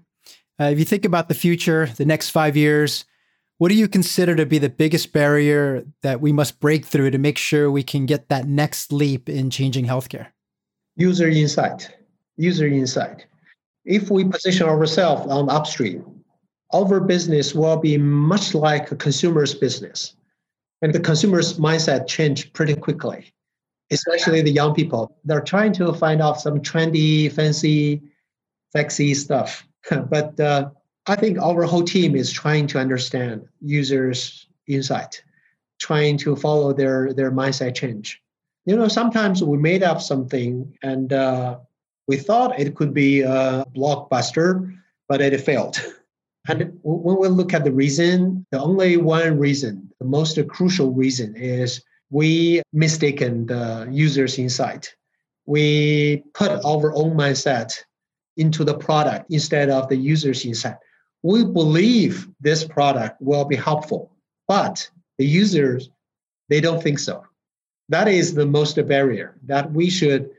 Uh, 0.60 0.66
if 0.66 0.80
you 0.80 0.86
think 0.86 1.06
about 1.06 1.28
the 1.28 1.34
future, 1.34 1.88
the 1.98 2.06
next 2.06 2.30
five 2.30 2.56
years, 2.56 3.06
what 3.58 3.70
do 3.70 3.76
you 3.76 3.88
consider 3.88 4.36
to 4.36 4.46
be 4.46 4.58
the 4.58 4.70
biggest 4.70 5.14
barrier 5.14 5.86
that 6.02 6.22
we 6.22 6.32
must 6.32 6.60
break 6.60 6.86
through 6.86 7.12
to 7.12 7.18
make 7.18 7.38
sure 7.38 7.72
we 7.72 7.84
can 7.84 8.06
get 8.06 8.30
that 8.30 8.48
next 8.48 8.92
leap 8.92 9.30
in 9.30 9.50
changing 9.50 9.86
healthcare? 9.86 10.28
User 10.98 11.30
insight. 11.30 11.90
User 12.38 12.68
insight. 12.68 13.26
If 13.86 14.10
we 14.10 14.26
position 14.26 14.68
ourselves 14.68 15.32
on 15.32 15.50
upstream, 15.50 16.04
our 16.74 17.00
business 17.00 17.56
will 17.56 17.78
be 17.78 17.98
much 17.98 18.54
like 18.54 18.92
a 18.92 18.96
consumer's 18.96 19.54
business. 19.54 20.16
And 20.82 20.94
the 20.94 21.00
consumer's 21.00 21.58
mindset 21.58 22.08
change 22.08 22.52
pretty 22.54 22.76
quickly, 22.76 23.34
especially 23.92 24.42
the 24.42 24.52
young 24.52 24.74
people. 24.74 25.18
They're 25.24 25.42
trying 25.42 25.74
to 25.74 25.94
find 25.94 26.22
out 26.22 26.42
some 26.42 26.60
trendy, 26.60 27.32
fancy, 27.32 28.02
sexy 28.76 29.14
stuff. 29.14 29.68
but 30.10 30.40
uh, 30.40 30.70
I 31.08 31.16
think 31.16 31.40
our 31.40 31.64
whole 31.64 31.84
team 31.84 32.16
is 32.16 32.32
trying 32.32 32.68
to 32.68 32.80
understand 32.80 33.48
users' 33.62 34.48
insight, 34.68 35.24
trying 35.80 36.18
to 36.20 36.36
follow 36.36 36.74
their, 36.74 37.14
their 37.14 37.32
mindset 37.32 37.76
change. 37.76 38.22
You 38.66 38.76
know, 38.76 38.88
sometimes 38.88 39.44
we 39.44 39.58
made 39.58 39.84
up 39.84 40.02
something 40.02 40.76
and 40.82 41.14
uh, 41.14 41.60
we 42.08 42.18
thought 42.18 42.60
it 42.60 42.76
could 42.76 42.94
be 42.94 43.22
a 43.22 43.66
blockbuster, 43.76 44.76
but 45.08 45.22
it 45.22 45.40
failed. 45.42 45.78
And 46.48 46.78
when 46.84 47.18
we 47.18 47.28
look 47.28 47.56
at 47.56 47.64
the 47.64 47.72
reason, 47.72 48.46
the 48.52 48.62
only 48.62 48.98
one 48.98 49.40
reason, 49.40 49.90
the 49.98 50.06
most 50.06 50.38
crucial 50.48 50.92
reason 50.92 51.36
is 51.36 51.82
we 52.10 52.62
mistaken 52.74 53.46
the 53.46 53.88
user's 53.92 54.38
insight. 54.38 54.96
We 55.46 56.24
put 56.34 56.52
our 56.52 56.94
own 56.96 57.16
mindset 57.16 57.74
into 58.38 58.64
the 58.64 58.78
product 58.78 59.32
instead 59.32 59.70
of 59.70 59.90
the 59.90 59.96
user's 59.96 60.46
insight. 60.46 60.78
We 61.24 61.44
believe 61.44 62.28
this 62.40 62.64
product 62.64 63.22
will 63.22 63.46
be 63.46 63.56
helpful, 63.56 64.12
but 64.48 64.90
the 65.18 65.26
users, 65.26 65.90
they 66.50 66.62
don't 66.62 66.82
think 66.82 67.00
so. 67.00 67.24
That 67.90 68.08
is 68.08 68.34
the 68.34 68.46
most 68.46 68.76
barrier 68.88 69.38
that 69.46 69.72
we 69.72 69.90
should 69.90 70.30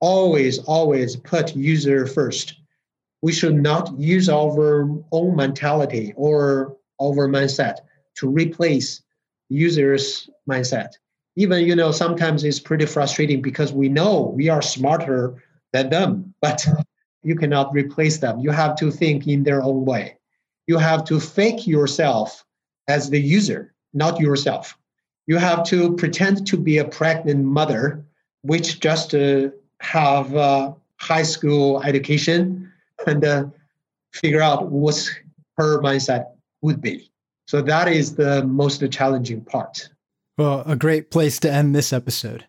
always, 0.00 0.58
always 0.60 1.16
put 1.16 1.56
user 1.56 2.06
first. 2.06 2.54
We 3.22 3.32
should 3.32 3.56
not 3.56 3.98
use 3.98 4.28
our 4.28 4.88
own 5.12 5.36
mentality 5.36 6.14
or 6.16 6.76
our 7.00 7.28
mindset 7.28 7.80
to 8.16 8.28
replace 8.28 9.02
users' 9.48 10.30
mindset. 10.48 10.92
Even, 11.36 11.64
you 11.64 11.76
know, 11.76 11.92
sometimes 11.92 12.44
it's 12.44 12.60
pretty 12.60 12.86
frustrating 12.86 13.40
because 13.40 13.72
we 13.72 13.88
know 13.88 14.32
we 14.36 14.48
are 14.48 14.62
smarter 14.62 15.42
than 15.72 15.90
them, 15.90 16.34
but 16.42 16.66
you 17.22 17.36
cannot 17.36 17.72
replace 17.72 18.18
them. 18.18 18.40
You 18.40 18.50
have 18.50 18.76
to 18.76 18.90
think 18.90 19.26
in 19.26 19.42
their 19.42 19.62
own 19.62 19.84
way. 19.84 20.18
You 20.66 20.78
have 20.78 21.04
to 21.06 21.20
fake 21.20 21.66
yourself 21.66 22.44
as 22.88 23.10
the 23.10 23.20
user, 23.20 23.74
not 23.92 24.20
yourself. 24.20 24.76
You 25.26 25.36
have 25.36 25.64
to 25.64 25.94
pretend 25.96 26.46
to 26.48 26.56
be 26.56 26.78
a 26.78 26.84
pregnant 26.84 27.44
mother, 27.44 28.04
which 28.42 28.80
just 28.80 29.14
uh, 29.14 29.50
have 29.80 30.34
a 30.34 30.74
high 30.96 31.22
school 31.22 31.82
education 31.82 32.70
and 33.06 33.24
uh, 33.24 33.44
figure 34.12 34.42
out 34.42 34.70
what 34.70 35.08
her 35.56 35.80
mindset 35.80 36.26
would 36.62 36.80
be. 36.80 37.10
So 37.46 37.62
that 37.62 37.88
is 37.88 38.14
the 38.14 38.44
most 38.44 38.82
challenging 38.90 39.42
part. 39.44 39.88
Well, 40.40 40.62
a 40.64 40.74
great 40.74 41.10
place 41.10 41.38
to 41.40 41.52
end 41.52 41.76
this 41.76 41.92
episode. 41.92 42.46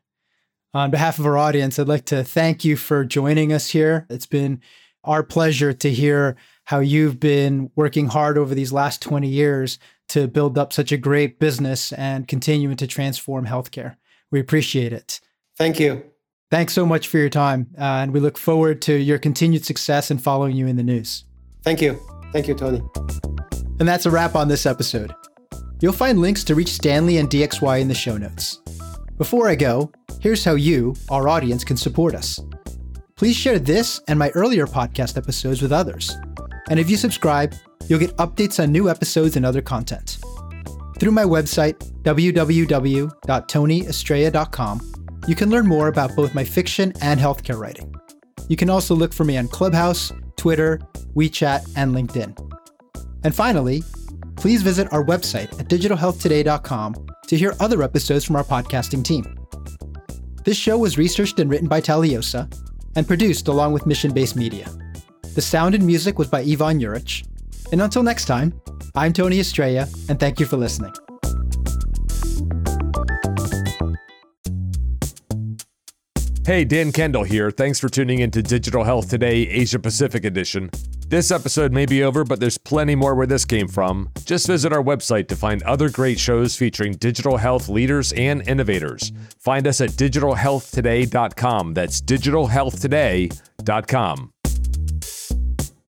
On 0.74 0.92
behalf 0.92 1.20
of 1.20 1.26
our 1.26 1.38
audience, 1.38 1.78
I'd 1.78 1.90
like 1.90 2.06
to 2.06 2.24
thank 2.24 2.64
you 2.64 2.78
for 2.78 3.04
joining 3.04 3.52
us 3.52 3.72
here. 3.72 4.08
It's 4.10 4.26
been 4.26 4.62
our 5.04 5.24
pleasure 5.24 5.74
to 5.74 5.92
hear 5.92 6.38
how 6.64 6.80
you've 6.80 7.20
been 7.20 7.70
working 7.76 8.08
hard 8.08 8.38
over 8.38 8.56
these 8.56 8.72
last 8.72 9.02
20 9.02 9.28
years 9.28 9.78
to 10.08 10.30
build 10.30 10.58
up 10.58 10.72
such 10.72 10.94
a 10.94 10.98
great 10.98 11.38
business 11.38 11.92
and 11.92 12.30
continuing 12.30 12.78
to 12.78 12.88
transform 12.88 13.46
healthcare. 13.46 13.98
We 14.32 14.40
appreciate 14.40 14.94
it. 14.94 15.20
Thank 15.58 15.78
you. 15.78 16.02
Thanks 16.50 16.72
so 16.72 16.86
much 16.86 17.10
for 17.10 17.18
your 17.18 17.28
time. 17.28 17.72
Uh, 17.78 17.84
and 17.84 18.14
we 18.14 18.22
look 18.22 18.38
forward 18.38 18.82
to 18.84 18.96
your 18.96 19.20
continued 19.20 19.66
success 19.66 20.10
and 20.10 20.24
following 20.24 20.56
you 20.56 20.66
in 20.66 20.78
the 20.78 20.84
news. 20.84 21.26
Thank 21.62 21.82
you. 21.82 22.00
Thank 22.32 22.48
you, 22.48 22.56
Tony. 22.56 22.82
And 23.82 23.88
that's 23.90 24.06
a 24.06 24.12
wrap 24.12 24.36
on 24.36 24.48
this 24.48 24.66
episode. 24.66 25.14
You'll 25.82 25.94
find 25.94 26.20
links 26.20 26.44
to 26.46 26.56
reach 26.56 26.70
Stanley 26.70 27.18
and 27.18 27.30
DXY 27.30 27.82
in 27.82 27.88
the 27.88 27.96
show 27.96 28.16
notes. 28.16 28.62
Before 29.18 29.50
I 29.50 29.56
go, 29.56 29.92
here's 30.20 30.46
how 30.46 30.54
you, 30.54 30.96
our 31.10 31.28
audience, 31.28 31.64
can 31.64 31.76
support 31.76 32.14
us. 32.14 32.40
Please 33.16 33.36
share 33.36 33.58
this 33.58 34.00
and 34.08 34.18
my 34.18 34.30
earlier 34.30 34.68
podcast 34.68 35.18
episodes 35.18 35.62
with 35.62 35.72
others. 35.72 36.16
And 36.70 36.80
if 36.80 36.90
you 36.90 36.98
subscribe, 36.98 37.54
you'll 37.88 38.00
get 38.00 38.16
updates 38.18 38.62
on 38.62 38.72
new 38.72 38.90
episodes 38.90 39.36
and 39.36 39.46
other 39.46 39.62
content. 39.62 40.20
Through 41.00 41.12
my 41.12 41.24
website, 41.24 41.78
www.tonyestrella.com, 42.04 44.94
you 45.28 45.36
can 45.36 45.50
learn 45.50 45.68
more 45.68 45.88
about 45.88 46.16
both 46.16 46.36
my 46.36 46.44
fiction 46.44 46.94
and 47.02 47.20
healthcare 47.20 47.60
writing. 47.60 47.94
You 48.48 48.56
can 48.56 48.70
also 48.70 48.94
look 48.94 49.14
for 49.14 49.24
me 49.24 49.38
on 49.38 49.48
Clubhouse, 49.48 50.12
Twitter, 50.36 50.80
WeChat, 51.16 51.74
and 51.76 51.96
LinkedIn. 51.96 52.38
And 53.24 53.36
finally, 53.36 53.84
please 54.42 54.64
visit 54.64 54.92
our 54.92 55.04
website 55.04 55.52
at 55.60 55.68
digitalhealthtoday.com 55.70 56.96
to 57.28 57.38
hear 57.38 57.54
other 57.60 57.84
episodes 57.84 58.26
from 58.26 58.36
our 58.36 58.44
podcasting 58.44 59.04
team. 59.04 59.24
This 60.44 60.58
show 60.58 60.80
was 60.80 60.98
researched 60.98 61.40
and 61.40 61.48
written 61.48 61.68
by 61.68 61.80
Taliosa 61.80 62.52
and 62.96 63.08
produced 63.08 63.50
along 63.50 63.72
with 63.72 63.86
Mission 63.86 64.12
Based 64.12 64.36
Media. 64.36 64.68
The 65.36 65.42
sound 65.42 65.76
and 65.76 65.86
music 65.86 66.18
was 66.18 66.28
by 66.28 66.42
Ivan 66.42 66.80
Jurich. 66.80 67.24
And 67.72 67.84
until 67.84 68.02
next 68.02 68.26
time, 68.26 68.60
I'm 68.96 69.14
Tony 69.14 69.40
Estrella, 69.40 69.88
and 70.10 70.20
thank 70.20 70.40
you 70.40 70.48
for 70.48 70.58
listening. 70.58 70.94
Hey, 76.44 76.66
Dan 76.66 76.92
Kendall 76.92 77.24
here. 77.26 77.52
Thanks 77.52 77.80
for 77.80 77.90
tuning 77.90 78.20
in 78.20 78.32
to 78.32 78.42
Digital 78.42 78.84
Health 78.84 79.08
Today, 79.08 79.48
Asia 79.48 79.78
Pacific 79.78 80.26
Edition. 80.26 80.72
This 81.12 81.30
episode 81.30 81.72
may 81.74 81.86
be 81.86 82.04
over, 82.04 82.24
but 82.24 82.40
there's 82.40 82.58
plenty 82.58 82.96
more 82.96 83.14
where 83.16 83.28
this 83.28 83.44
came 83.44 83.68
from. 83.68 84.12
Just 84.24 84.48
visit 84.48 84.72
our 84.72 84.82
website 84.82 85.28
to 85.28 85.36
find 85.36 85.62
other 85.64 85.90
great 85.90 86.18
shows 86.18 86.56
featuring 86.56 86.94
digital 86.94 87.36
health 87.36 87.68
leaders 87.68 88.14
and 88.14 88.48
innovators. 88.48 89.12
Find 89.38 89.68
us 89.68 89.82
at 89.82 89.90
digitalhealthtoday.com. 89.90 91.74
That's 91.74 92.02
digitalhealthtoday.com. 92.02 94.31